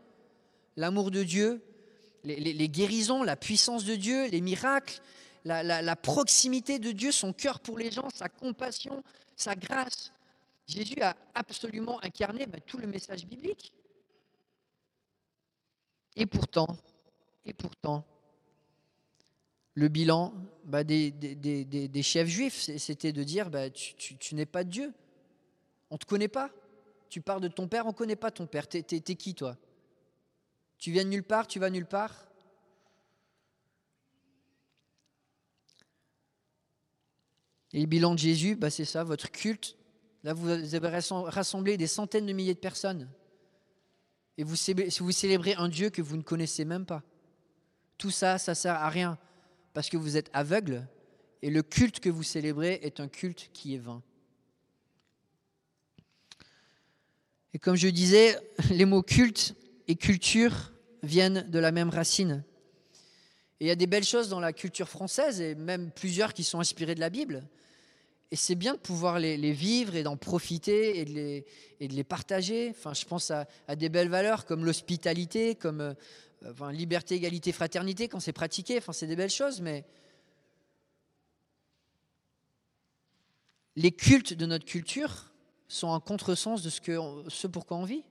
L'amour 0.76 1.10
de 1.10 1.22
Dieu, 1.22 1.62
les, 2.24 2.68
guérisons, 2.68 3.22
la 3.22 3.36
puissance 3.36 3.84
de 3.84 3.94
Dieu, 3.94 4.28
les 4.28 4.40
miracles, 4.40 5.00
la, 5.44 5.96
proximité 5.96 6.78
de 6.78 6.90
Dieu, 6.92 7.12
son 7.12 7.32
cœur 7.34 7.60
pour 7.60 7.78
les 7.78 7.90
gens, 7.90 8.08
sa 8.10 8.28
compassion, 8.28 9.04
sa 9.36 9.54
grâce. 9.54 10.12
Jésus 10.66 11.00
a 11.02 11.14
absolument 11.34 12.02
incarné 12.02 12.46
ben, 12.46 12.60
tout 12.66 12.78
le 12.78 12.86
message 12.86 13.26
biblique. 13.26 13.72
Et 16.16 16.24
pourtant, 16.24 16.68
et 17.44 17.52
pourtant, 17.52 18.06
le 19.74 19.88
bilan 19.88 20.32
bah, 20.64 20.84
des, 20.84 22.02
chefs 22.02 22.28
juifs, 22.28 22.70
c'était 22.78 23.12
de 23.12 23.22
dire 23.22 23.50
bah, 23.50 23.70
tu, 23.70 24.34
n'es 24.34 24.46
pas 24.46 24.64
Dieu. 24.64 24.92
On 25.90 25.96
ne 25.96 25.98
te 25.98 26.06
connaît 26.06 26.28
pas. 26.28 26.50
Tu 27.10 27.20
parles 27.20 27.40
de 27.40 27.48
ton 27.48 27.68
père, 27.68 27.84
on 27.86 27.90
ne 27.90 27.94
connaît 27.94 28.16
pas 28.16 28.30
ton 28.30 28.46
père. 28.46 28.66
T'es, 28.68 28.84
es, 28.90 29.00
qui 29.00 29.34
toi? 29.34 29.56
Tu 30.78 30.90
viens 30.90 31.04
de 31.04 31.10
nulle 31.10 31.22
part, 31.22 31.46
tu 31.46 31.58
vas 31.58 31.70
nulle 31.70 31.86
part? 31.86 32.26
Et 37.72 37.80
le 37.80 37.86
bilan 37.86 38.14
de 38.14 38.18
Jésus, 38.18 38.54
bah, 38.54 38.70
c'est 38.70 38.84
ça, 38.84 39.02
votre 39.02 39.30
culte. 39.30 39.76
Là, 40.22 40.32
vous 40.32 40.48
avez 40.48 40.88
rassemblé 40.88 41.76
des 41.76 41.86
centaines 41.86 42.26
de 42.26 42.32
milliers 42.32 42.54
de 42.54 42.58
personnes. 42.58 43.10
Et 44.38 44.44
vous, 44.44 44.54
vous 45.00 45.12
célébrez 45.12 45.54
un 45.54 45.68
Dieu 45.68 45.90
que 45.90 46.00
vous 46.00 46.16
ne 46.16 46.22
connaissez 46.22 46.64
même 46.64 46.86
pas. 46.86 47.02
Tout 47.98 48.10
ça, 48.10 48.38
ça 48.38 48.54
sert 48.54 48.74
à 48.74 48.88
rien 48.88 49.18
parce 49.74 49.90
que 49.90 49.98
vous 49.98 50.16
êtes 50.16 50.30
aveugle 50.32 50.86
et 51.42 51.50
le 51.50 51.62
culte 51.62 52.00
que 52.00 52.08
vous 52.08 52.22
célébrez 52.22 52.80
est 52.82 53.00
un 53.00 53.08
culte 53.08 53.50
qui 53.52 53.74
est 53.74 53.78
vain. 53.78 54.02
Et 57.52 57.58
comme 57.58 57.76
je 57.76 57.88
disais, 57.88 58.38
les 58.70 58.86
mots 58.86 59.02
culte 59.02 59.54
et 59.86 59.96
culture 59.96 60.72
viennent 61.02 61.46
de 61.50 61.58
la 61.58 61.70
même 61.70 61.90
racine. 61.90 62.44
Et 63.60 63.66
il 63.66 63.68
y 63.68 63.70
a 63.70 63.76
des 63.76 63.86
belles 63.86 64.04
choses 64.04 64.28
dans 64.28 64.40
la 64.40 64.52
culture 64.52 64.88
française, 64.88 65.40
et 65.40 65.54
même 65.54 65.90
plusieurs 65.90 66.32
qui 66.32 66.44
sont 66.44 66.60
inspirées 66.60 66.94
de 66.94 67.00
la 67.00 67.10
Bible. 67.10 67.46
Et 68.30 68.36
c'est 68.36 68.54
bien 68.54 68.74
de 68.74 68.78
pouvoir 68.78 69.18
les, 69.18 69.52
vivre 69.52 69.94
et 69.94 70.02
d'en 70.02 70.16
profiter 70.16 70.98
et 70.98 71.04
de, 71.04 71.44
les, 71.94 72.04
partager. 72.04 72.70
Enfin, 72.70 72.94
je 72.94 73.04
pense 73.04 73.30
à, 73.30 73.46
à 73.68 73.76
des 73.76 73.88
belles 73.88 74.08
valeurs 74.08 74.46
comme 74.46 74.64
l'hospitalité, 74.64 75.54
comme 75.54 75.80
euh, 75.80 75.94
liberté, 76.72 77.14
égalité, 77.14 77.52
fraternité, 77.52 78.08
quand 78.08 78.20
c'est 78.20 78.32
pratiqué, 78.32 78.78
enfin, 78.78 78.92
c'est 78.92 79.06
des 79.06 79.16
belles 79.16 79.30
choses, 79.30 79.60
mais 79.60 79.84
les 83.76 83.92
cultes 83.92 84.34
de 84.34 84.46
notre 84.46 84.64
culture 84.64 85.32
sont 85.68 85.92
un 85.92 86.00
contresens 86.00 86.62
de 86.62 86.70
ce, 86.70 86.80
que, 86.80 86.98
ce 87.28 87.46
pourquoi 87.46 87.76
on 87.76 87.84
vit. 87.84 88.04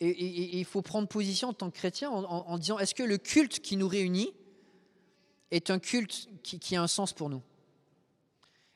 Et, 0.00 0.58
il 0.58 0.64
faut 0.64 0.82
prendre 0.82 1.06
position 1.06 1.50
en 1.50 1.52
tant 1.52 1.70
que 1.70 1.76
chrétien 1.76 2.10
en, 2.10 2.58
disant 2.58 2.78
est-ce 2.80 2.94
que 2.94 3.04
le 3.04 3.18
culte 3.18 3.60
qui 3.60 3.76
nous 3.76 3.86
réunit 3.86 4.34
est 5.52 5.70
un 5.70 5.78
culte 5.78 6.28
qui, 6.42 6.74
a 6.74 6.82
un 6.82 6.88
sens 6.88 7.12
pour 7.12 7.30
nous? 7.30 7.42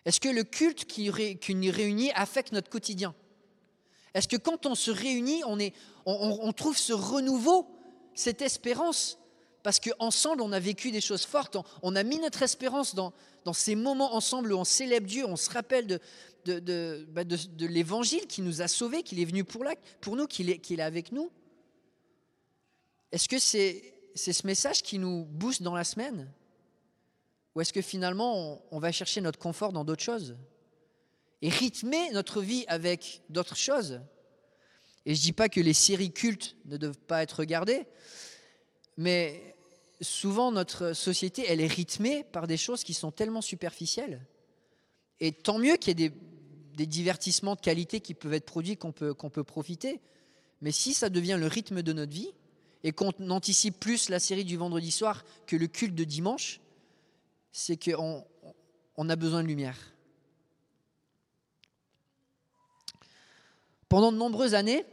Est-ce 0.04 0.20
que 0.20 0.28
le 0.28 0.44
culte 0.44 0.84
qui 0.84 1.10
nous 1.54 1.72
réunit 1.72 2.12
affecte 2.12 2.52
notre 2.52 2.70
quotidien? 2.70 3.12
Est-ce 4.16 4.28
que 4.28 4.36
quand 4.38 4.64
on 4.64 4.74
se 4.74 4.90
réunit, 4.90 5.42
on, 6.06 6.52
trouve 6.52 6.78
ce 6.78 6.94
renouveau, 6.94 7.68
cette 8.14 8.40
espérance? 8.40 9.18
Parce 9.62 9.78
qu'ensemble, 9.78 10.40
on 10.40 10.52
a 10.52 10.58
vécu 10.58 10.90
des 10.90 11.02
choses 11.02 11.26
fortes, 11.26 11.58
on, 11.82 11.94
a 11.94 12.02
mis 12.02 12.18
notre 12.18 12.42
espérance 12.42 12.94
dans, 12.94 13.12
ces 13.52 13.74
moments 13.74 14.14
ensemble 14.14 14.54
où 14.54 14.56
on 14.56 14.64
célèbre 14.64 15.06
Dieu, 15.06 15.26
on 15.26 15.36
se 15.36 15.50
rappelle 15.50 16.00
de, 16.46 17.06
bah, 17.10 17.24
l'évangile 17.58 18.26
qui 18.26 18.40
nous 18.40 18.62
a 18.62 18.68
sauvés, 18.68 19.02
qu'il 19.02 19.20
est 19.20 19.26
venu 19.26 19.44
pour, 19.44 20.16
nous, 20.16 20.26
qu'il 20.26 20.48
est, 20.48 20.80
avec 20.80 21.12
nous. 21.12 21.30
Est-ce 23.12 23.28
que 23.28 23.38
c'est 23.38 23.92
ce 24.14 24.46
message 24.46 24.82
qui 24.82 24.98
nous 24.98 25.26
booste 25.26 25.62
dans 25.62 25.74
la 25.74 25.84
semaine? 25.84 26.32
Ou 27.54 27.60
est-ce 27.60 27.74
que 27.74 27.82
finalement 27.82 28.62
on 28.70 28.78
va 28.78 28.92
chercher 28.92 29.20
notre 29.20 29.38
confort 29.38 29.74
dans 29.74 29.84
d'autres 29.84 30.02
choses? 30.02 30.36
Et 31.42 31.48
rythmer 31.48 32.10
notre 32.12 32.40
vie 32.40 32.64
avec 32.68 33.22
d'autres 33.28 33.56
choses. 33.56 34.00
Et 35.04 35.14
je 35.14 35.20
ne 35.20 35.24
dis 35.24 35.32
pas 35.32 35.48
que 35.48 35.60
les 35.60 35.74
séries 35.74 36.12
cultes 36.12 36.56
ne 36.64 36.76
doivent 36.76 36.98
pas 36.98 37.22
être 37.22 37.40
regardées, 37.40 37.86
mais 38.96 39.56
souvent 40.00 40.50
notre 40.50 40.92
société, 40.92 41.44
elle 41.48 41.60
est 41.60 41.66
rythmée 41.66 42.24
par 42.24 42.46
des 42.46 42.56
choses 42.56 42.84
qui 42.84 42.94
sont 42.94 43.12
tellement 43.12 43.40
superficielles. 43.40 44.26
Et 45.20 45.32
tant 45.32 45.58
mieux 45.58 45.76
qu'il 45.76 46.00
y 46.00 46.04
ait 46.04 46.10
des, 46.74 46.86
divertissements 46.86 47.54
de 47.54 47.60
qualité 47.60 48.00
qui 48.00 48.14
peuvent 48.14 48.34
être 48.34 48.44
produits, 48.44 48.76
qu'on 48.76 48.92
peut, 48.92 49.44
profiter. 49.44 50.00
Mais 50.60 50.72
si 50.72 50.92
ça 50.92 51.08
devient 51.08 51.36
le 51.38 51.46
rythme 51.46 51.82
de 51.82 51.92
notre 51.92 52.12
vie, 52.12 52.32
et 52.84 52.92
qu'on 52.92 53.10
anticipe 53.30 53.80
plus 53.80 54.10
la 54.10 54.20
série 54.20 54.44
du 54.44 54.56
vendredi 54.56 54.90
soir 54.90 55.24
que 55.46 55.56
le 55.56 55.66
culte 55.66 55.94
de 55.94 56.04
dimanche, 56.04 56.60
c'est 57.50 57.82
qu'on 57.82 58.24
on 58.96 59.08
a 59.08 59.16
besoin 59.16 59.42
de 59.42 59.48
lumière. 59.48 59.95
Pendant 63.88 64.12
de 64.12 64.16
nombreuses 64.16 64.54
années, 64.54 64.84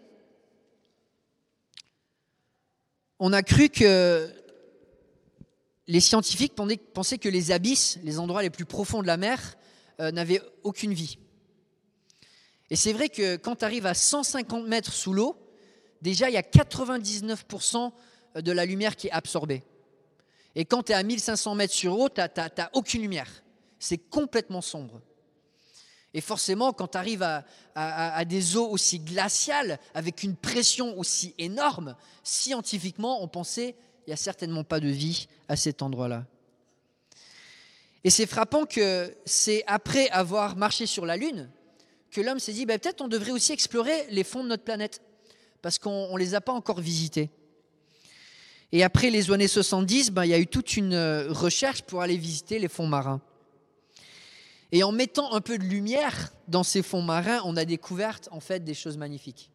on 3.20 3.34
a 3.34 3.42
cru 3.42 3.70
que 3.70 4.30
les 5.88 6.00
scientifiques 6.00 6.54
pensaient 6.94 7.18
que 7.18 7.30
les 7.30 7.52
abysses, 7.52 8.00
les 8.04 8.20
endroits 8.20 8.42
les 8.42 8.50
plus 8.50 8.66
profonds 8.66 9.02
de 9.02 9.08
la 9.08 9.18
mer, 9.18 9.58
euh, 10.00 10.12
n'avaient 10.12 10.42
aucune 10.64 10.94
vie. 10.94 11.18
Et 12.70 12.76
c'est 12.76 12.94
vrai 12.94 13.10
que 13.10 13.36
quand 13.36 13.58
tu 13.58 13.66
arrives 13.66 13.86
à 13.86 13.94
150 13.94 14.68
mètres 14.68 14.94
sous 14.94 15.14
l'eau, 15.14 15.36
déjà 16.02 16.30
il 16.30 16.34
y 16.34 16.38
a 16.38 16.42
99% 16.42 17.92
de 18.36 18.52
la 18.52 18.66
lumière 18.66 18.96
qui 18.96 19.08
est 19.08 19.12
absorbée. 19.12 19.64
Et 20.56 20.66
quand 20.66 20.84
tu 20.84 20.92
es 20.92 20.96
à 20.96 21.04
1500 21.04 21.56
mètres 21.56 21.74
sur 21.74 21.98
eau, 21.98 22.10
tu 22.10 22.22
n'as 22.22 22.70
aucune 22.74 23.02
lumière. 23.02 23.44
C'est 23.80 23.98
complètement 23.98 24.62
sombre. 24.62 25.02
Et 26.14 26.22
forcément, 26.22 26.74
quand 26.74 26.90
tu 26.90 26.98
arrives 26.98 27.24
à, 27.76 28.26
des 28.26 28.56
eaux 28.56 28.68
aussi 28.68 29.00
glaciales, 29.00 29.80
avec 29.94 30.24
une 30.24 30.36
pression 30.36 30.98
aussi 30.98 31.34
énorme, 31.38 31.96
scientifiquement, 32.24 33.24
on 33.24 33.28
pensait 33.28 33.76
il 34.06 34.10
n'y 34.10 34.14
a 34.14 34.18
certainement 34.18 34.64
pas 34.64 34.80
de 34.80 34.90
vie 34.90 35.28
à 35.48 35.56
cet 35.56 35.82
endroit-là. 35.82 36.26
Et 38.04 38.10
c'est 38.10 38.26
frappant 38.26 38.66
que 38.66 39.16
c'est 39.26 39.64
après 39.66 40.10
avoir 40.10 40.58
marché 40.58 40.86
sur 40.86 41.06
la 41.06 41.16
Lune 41.16 41.50
que 42.12 42.22
l'homme 42.22 42.40
s'est 42.40 42.54
dit 42.54 42.66
ben, 42.66 42.78
peut-être 42.78 43.02
on 43.02 43.08
devrait 43.08 43.32
aussi 43.32 43.54
explorer 43.54 44.06
les 44.10 44.24
fonds 44.24 44.44
de 44.44 44.50
notre 44.50 44.64
planète, 44.64 45.02
parce 45.62 45.80
qu'on 45.80 46.14
ne 46.14 46.20
les 46.20 46.36
a 46.36 46.42
pas 46.42 46.52
encore 46.52 46.82
visités. 46.82 47.30
Et 48.72 48.84
après 48.84 49.10
les 49.10 49.32
années 49.32 49.48
70, 49.48 50.12
ben, 50.12 50.26
il 50.26 50.32
y 50.32 50.34
a 50.34 50.40
eu 50.40 50.48
toute 50.48 50.76
une 50.76 50.96
recherche 51.30 51.82
pour 51.82 52.02
aller 52.02 52.18
visiter 52.18 52.60
les 52.60 52.68
fonds 52.68 52.88
marins. 52.88 53.22
Et 54.74 54.84
en 54.84 54.92
mettant 54.92 55.32
un 55.34 55.40
peu 55.40 55.60
de 55.60 55.64
lumière 55.64 56.34
dans 56.48 56.64
ces 56.64 56.82
fonds 56.82 57.04
marins, 57.04 57.42
on 57.46 57.56
a 57.58 57.64
découvert 57.64 58.20
en 58.32 58.40
fait 58.40 58.64
des 58.64 58.74
choses 58.74 58.98
magnifiques. 58.98 59.52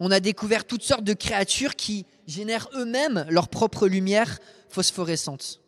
On 0.00 0.10
a 0.10 0.18
découvert 0.18 0.66
toutes 0.66 0.82
sortes 0.82 1.04
de 1.04 1.14
créatures 1.14 1.76
qui 1.76 2.06
génèrent 2.26 2.68
eux-mêmes 2.74 3.24
leur 3.30 3.46
propre 3.46 3.86
lumière 3.86 4.40
phosphorescente. 4.68 5.60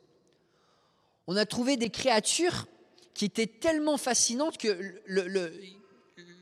On 1.28 1.36
a 1.36 1.46
trouvé 1.46 1.76
des 1.76 1.88
créatures 1.88 2.66
qui 3.14 3.26
étaient 3.26 3.46
tellement 3.46 3.96
fascinantes 3.96 4.58
que 4.58 4.76
le, 5.06 5.52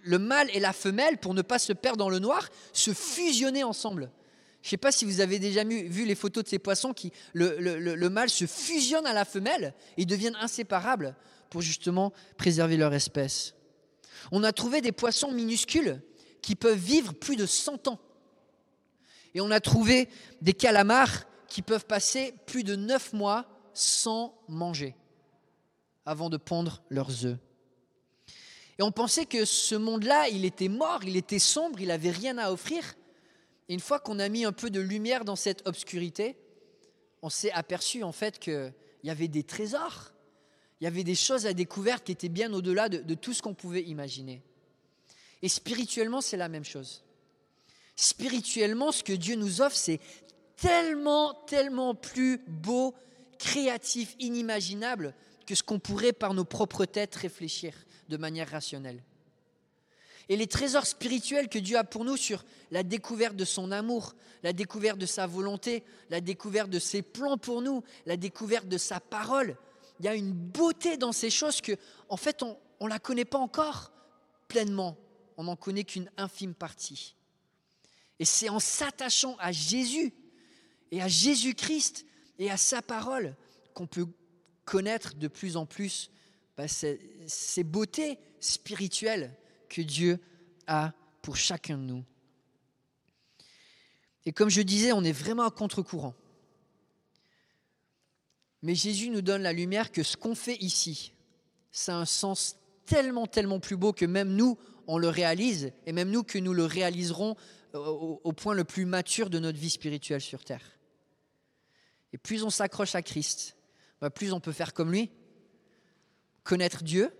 le 0.02 0.18
mâle 0.18 0.48
et 0.54 0.60
la 0.60 0.72
femelle, 0.72 1.18
pour 1.18 1.34
ne 1.34 1.42
pas 1.42 1.58
se 1.58 1.74
perdre 1.74 1.98
dans 1.98 2.08
le 2.08 2.18
noir, 2.18 2.48
se 2.72 2.94
fusionnaient 2.94 3.62
ensemble. 3.62 4.10
Je 4.66 4.68
ne 4.68 4.70
sais 4.70 4.76
pas 4.78 4.90
si 4.90 5.04
vous 5.04 5.20
avez 5.20 5.38
déjà 5.38 5.64
vu 5.64 6.06
les 6.06 6.14
photos 6.16 6.42
de 6.42 6.48
ces 6.48 6.58
poissons 6.58 6.92
qui, 6.92 7.12
le, 7.34 8.08
mâle 8.08 8.30
se 8.30 8.46
fusionne 8.46 9.06
à 9.06 9.12
la 9.12 9.24
femelle 9.24 9.74
et 9.96 10.06
deviennent 10.06 10.36
inséparables 10.40 11.14
pour 11.50 11.62
justement 11.62 12.12
préserver 12.36 12.76
leur 12.76 12.94
espèce. 12.94 13.54
On 14.32 14.42
a 14.42 14.52
trouvé 14.52 14.80
des 14.80 14.92
poissons 14.92 15.32
minuscules 15.32 16.02
qui 16.42 16.54
peuvent 16.54 16.78
vivre 16.78 17.12
plus 17.12 17.36
de 17.36 17.46
100 17.46 17.88
ans. 17.88 17.98
Et 19.34 19.40
on 19.40 19.50
a 19.50 19.60
trouvé 19.60 20.08
des 20.40 20.52
calamars 20.52 21.24
qui 21.48 21.62
peuvent 21.62 21.86
passer 21.86 22.34
plus 22.46 22.64
de 22.64 22.76
9 22.76 23.12
mois 23.12 23.46
sans 23.74 24.34
manger 24.48 24.94
avant 26.04 26.30
de 26.30 26.36
pondre 26.36 26.82
leurs 26.88 27.26
œufs. 27.26 27.38
Et 28.78 28.82
on 28.82 28.92
pensait 28.92 29.26
que 29.26 29.44
ce 29.44 29.74
monde-là, 29.74 30.28
il 30.28 30.44
était 30.44 30.68
mort, 30.68 31.00
il 31.02 31.16
était 31.16 31.38
sombre, 31.38 31.80
il 31.80 31.88
n'avait 31.88 32.10
rien 32.10 32.38
à 32.38 32.50
offrir. 32.50 32.94
Et 33.68 33.74
une 33.74 33.80
fois 33.80 33.98
qu'on 33.98 34.18
a 34.18 34.28
mis 34.28 34.44
un 34.44 34.52
peu 34.52 34.70
de 34.70 34.80
lumière 34.80 35.24
dans 35.24 35.36
cette 35.36 35.66
obscurité, 35.66 36.36
on 37.22 37.30
s'est 37.30 37.52
aperçu 37.52 38.02
en 38.02 38.12
fait 38.12 38.38
qu'il 38.38 38.72
y 39.02 39.10
avait 39.10 39.28
des 39.28 39.42
trésors, 39.42 40.12
il 40.80 40.84
y 40.84 40.86
avait 40.86 41.04
des 41.04 41.14
choses 41.14 41.46
à 41.46 41.54
découvrir 41.54 42.02
qui 42.02 42.12
étaient 42.12 42.28
bien 42.28 42.52
au-delà 42.52 42.88
de, 42.88 43.14
tout 43.14 43.32
ce 43.32 43.42
qu'on 43.42 43.54
pouvait 43.54 43.82
imaginer. 43.82 44.42
Et 45.42 45.48
spirituellement, 45.48 46.20
c'est 46.20 46.36
la 46.36 46.48
même 46.48 46.64
chose. 46.64 47.02
Spirituellement, 47.94 48.92
ce 48.92 49.02
que 49.02 49.12
Dieu 49.12 49.36
nous 49.36 49.62
offre, 49.62 49.76
c'est 49.76 50.00
tellement, 50.56 51.34
tellement 51.46 51.94
plus 51.94 52.38
beau, 52.46 52.94
créatif, 53.38 54.16
inimaginable 54.18 55.14
que 55.46 55.54
ce 55.54 55.62
qu'on 55.62 55.78
pourrait 55.78 56.12
par 56.12 56.34
nos 56.34 56.44
propres 56.44 56.84
têtes 56.84 57.14
réfléchir 57.14 57.74
de 58.08 58.16
manière 58.16 58.50
rationnelle. 58.50 59.02
Et 60.28 60.36
les 60.36 60.48
trésors 60.48 60.86
spirituels 60.86 61.48
que 61.48 61.58
Dieu 61.58 61.78
a 61.78 61.84
pour 61.84 62.04
nous 62.04 62.16
sur 62.16 62.44
la 62.70 62.82
découverte 62.82 63.36
de 63.36 63.44
son 63.44 63.70
amour, 63.70 64.14
la 64.42 64.52
découverte 64.52 64.98
de 64.98 65.06
sa 65.06 65.26
volonté, 65.26 65.84
la 66.10 66.20
découverte 66.20 66.68
de 66.68 66.80
ses 66.80 67.02
plans 67.02 67.38
pour 67.38 67.62
nous, 67.62 67.84
la 68.06 68.16
découverte 68.16 68.66
de 68.68 68.78
sa 68.78 68.98
parole, 68.98 69.56
il 69.98 70.06
y 70.06 70.08
a 70.08 70.14
une 70.14 70.32
beauté 70.32 70.96
dans 70.96 71.12
ces 71.12 71.30
choses 71.30 71.60
que, 71.60 71.72
en 72.08 72.16
fait, 72.16 72.42
on 72.42 72.56
ne 72.84 72.88
la 72.88 72.98
connaît 72.98 73.24
pas 73.24 73.38
encore 73.38 73.92
pleinement. 74.48 74.96
On 75.36 75.44
n'en 75.44 75.56
connaît 75.56 75.84
qu'une 75.84 76.10
infime 76.16 76.54
partie. 76.54 77.14
Et 78.18 78.24
c'est 78.24 78.48
en 78.48 78.60
s'attachant 78.60 79.36
à 79.38 79.52
Jésus 79.52 80.14
et 80.90 81.02
à 81.02 81.08
Jésus-Christ 81.08 82.06
et 82.38 82.50
à 82.50 82.56
sa 82.56 82.82
parole 82.82 83.36
qu'on 83.74 83.86
peut 83.86 84.06
connaître 84.64 85.14
de 85.14 85.28
plus 85.28 85.56
en 85.56 85.66
plus 85.66 86.10
bah, 86.56 86.66
ces 86.68 87.64
beautés 87.64 88.18
spirituelles 88.40 89.36
que 89.68 89.82
Dieu 89.82 90.18
a 90.66 90.92
pour 91.22 91.36
chacun 91.36 91.76
de 91.76 91.82
nous. 91.82 92.04
Et 94.24 94.32
comme 94.32 94.48
je 94.48 94.62
disais, 94.62 94.92
on 94.92 95.04
est 95.04 95.12
vraiment 95.12 95.44
à 95.44 95.50
contre-courant. 95.50 96.14
Mais 98.66 98.74
Jésus 98.74 99.10
nous 99.10 99.22
donne 99.22 99.42
la 99.42 99.52
lumière 99.52 99.92
que 99.92 100.02
ce 100.02 100.16
qu'on 100.16 100.34
fait 100.34 100.56
ici, 100.56 101.12
ça 101.70 101.94
a 101.94 102.00
un 102.00 102.04
sens 102.04 102.56
tellement, 102.84 103.28
tellement 103.28 103.60
plus 103.60 103.76
beau 103.76 103.92
que 103.92 104.04
même 104.04 104.34
nous, 104.34 104.58
on 104.88 104.98
le 104.98 105.08
réalise, 105.08 105.70
et 105.86 105.92
même 105.92 106.10
nous, 106.10 106.24
que 106.24 106.36
nous 106.38 106.52
le 106.52 106.64
réaliserons 106.64 107.36
au, 107.74 108.32
point 108.32 108.54
le 108.54 108.64
plus 108.64 108.84
mature 108.84 109.30
de 109.30 109.38
notre 109.38 109.56
vie 109.56 109.70
spirituelle 109.70 110.20
sur 110.20 110.42
Terre. 110.42 110.80
Et 112.12 112.18
plus 112.18 112.42
on 112.42 112.50
s'accroche 112.50 112.96
à 112.96 113.02
Christ, 113.02 113.56
bah, 114.00 114.10
plus 114.10 114.32
on 114.32 114.40
peut 114.40 114.50
faire 114.50 114.74
comme 114.74 114.90
lui, 114.90 115.12
connaître 116.42 116.82
Dieu, 116.82 117.12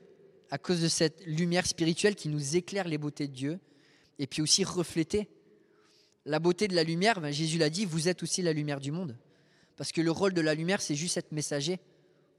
à 0.51 0.59
cause 0.59 0.83
de 0.83 0.89
cette 0.89 1.25
lumière 1.27 1.69
spirituelle 1.69 2.17
qui 2.17 2.29
nous 2.29 2.57
éclaire 2.57 2.89
les 2.89 2.99
beautés 2.99 3.29
de 3.29 3.33
Dieu, 3.33 3.61
et 4.19 4.27
puis 4.27 4.43
aussi 4.43 4.65
refléter 4.65 5.29
la 6.25 6.41
beauté 6.41 6.67
de 6.67 6.75
la 6.75 6.83
lumière. 6.83 7.21
Ben, 7.21 7.31
Jésus 7.31 7.59
l'a 7.59 7.71
dit, 7.71 7.85
vous 7.85 8.09
êtes 8.09 8.25
aussi 8.25 8.43
la 8.43 8.53
lumière 8.53 8.81
du 8.81 8.91
monde. 8.91 9.17
Parce 9.77 9.93
que 9.93 10.01
le 10.01 10.11
rôle 10.11 10.33
de 10.33 10.41
la 10.41 10.55
lumière, 10.55 10.81
c'est 10.81 10.95
juste 10.95 11.17
être 11.17 11.33
messager. 11.33 11.79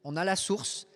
On 0.03 0.15
a 0.15 0.25
la 0.25 0.35
source, 0.35 0.87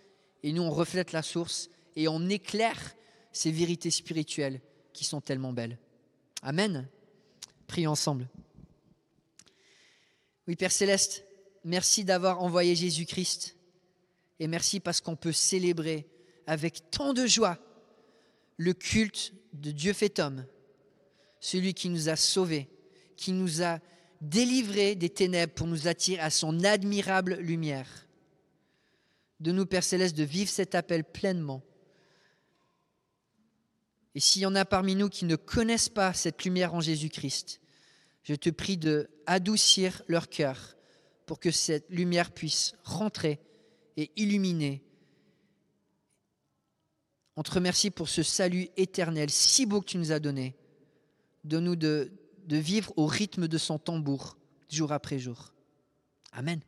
et 0.43 0.51
nous, 0.51 0.63
on 0.63 0.71
reflète 0.71 1.12
la 1.12 1.21
source, 1.21 1.69
et 1.95 2.08
on 2.08 2.30
éclaire 2.30 2.95
ces 3.32 3.51
vérités 3.51 3.91
spirituelles 3.91 4.62
qui 4.93 5.04
sont 5.04 5.21
tellement 5.21 5.54
belles. 5.54 5.77
Amen. 6.41 6.88
Prions 7.67 7.91
ensemble. 7.91 8.27
Oui, 10.47 10.56
Père 10.56 10.71
céleste, 10.71 11.23
merci 11.63 12.04
d'avoir 12.04 12.41
envoyé 12.41 12.75
Jésus-Christ. 12.75 13.56
Et 14.39 14.47
merci 14.47 14.80
parce 14.80 15.01
qu'on 15.01 15.15
peut 15.15 15.32
célébrer 15.32 16.08
avec 16.47 16.89
tant 16.89 17.13
de 17.13 17.27
joie 17.27 17.60
le 18.58 18.73
culte 18.73 19.34
de 19.54 19.71
Dieu 19.71 19.93
fait 19.93 20.19
homme, 20.19 20.45
celui 21.39 21.73
qui 21.73 21.89
nous 21.89 22.10
a 22.10 22.15
sauvés, 22.15 22.69
qui 23.15 23.32
nous 23.32 23.62
a 23.62 23.80
délivrés 24.21 24.95
des 24.95 25.10
ténèbres 25.10 25.53
pour 25.53 25.67
nous 25.67 25.88
attirer 25.88 26.21
à 26.21 26.29
son 26.29 26.63
admirable 26.63 27.36
lumière. 27.36 28.07
De 29.39 29.51
nous, 29.51 29.65
Père 29.65 29.84
céleste, 29.84 30.15
de 30.15 30.23
vivre 30.23 30.49
cet 30.49 30.75
appel 30.75 31.03
pleinement. 31.03 31.63
Et 34.13 34.19
s'il 34.19 34.43
y 34.43 34.45
en 34.45 34.55
a 34.55 34.65
parmi 34.65 34.95
nous 34.95 35.10
qui 35.10 35.25
ne 35.25 35.36
connaissent 35.36 35.89
pas 35.89 36.13
cette 36.13 36.43
lumière 36.43 36.73
en 36.73 36.81
Jésus-Christ, 36.81 37.60
je 38.23 38.36
te 38.36 38.49
prie 38.49 38.77
de 38.77 39.10
adoucir 39.25 40.03
leur 40.07 40.29
cœur 40.29 40.77
pour 41.25 41.39
que 41.39 41.49
cette 41.49 41.89
lumière 41.89 42.31
puisse 42.31 42.73
rentrer 42.84 43.39
et 43.97 44.12
illuminer 44.15 44.84
on 47.38 47.43
te 47.43 47.51
remercie 47.51 47.89
pour 47.91 48.10
ce 48.10 48.23
salut 48.23 48.69
éternel 48.77 49.29
si 49.29 49.65
beau 49.65 49.81
que 49.81 49.88
tu 49.88 49.97
nous 49.97 50.12
as 50.12 50.19
donné. 50.19 50.55
Donne-nous 51.43 51.75
de, 51.75 52.12
de 52.45 52.58
vivre 52.58 52.93
au 52.97 53.06
rythme 53.06 53.47
de 53.47 53.58
son 53.58 53.77
tambour, 53.77 54.38
jour 54.69 54.91
après 54.91 55.19
jour. 55.19 55.54
Amen. 56.32 56.62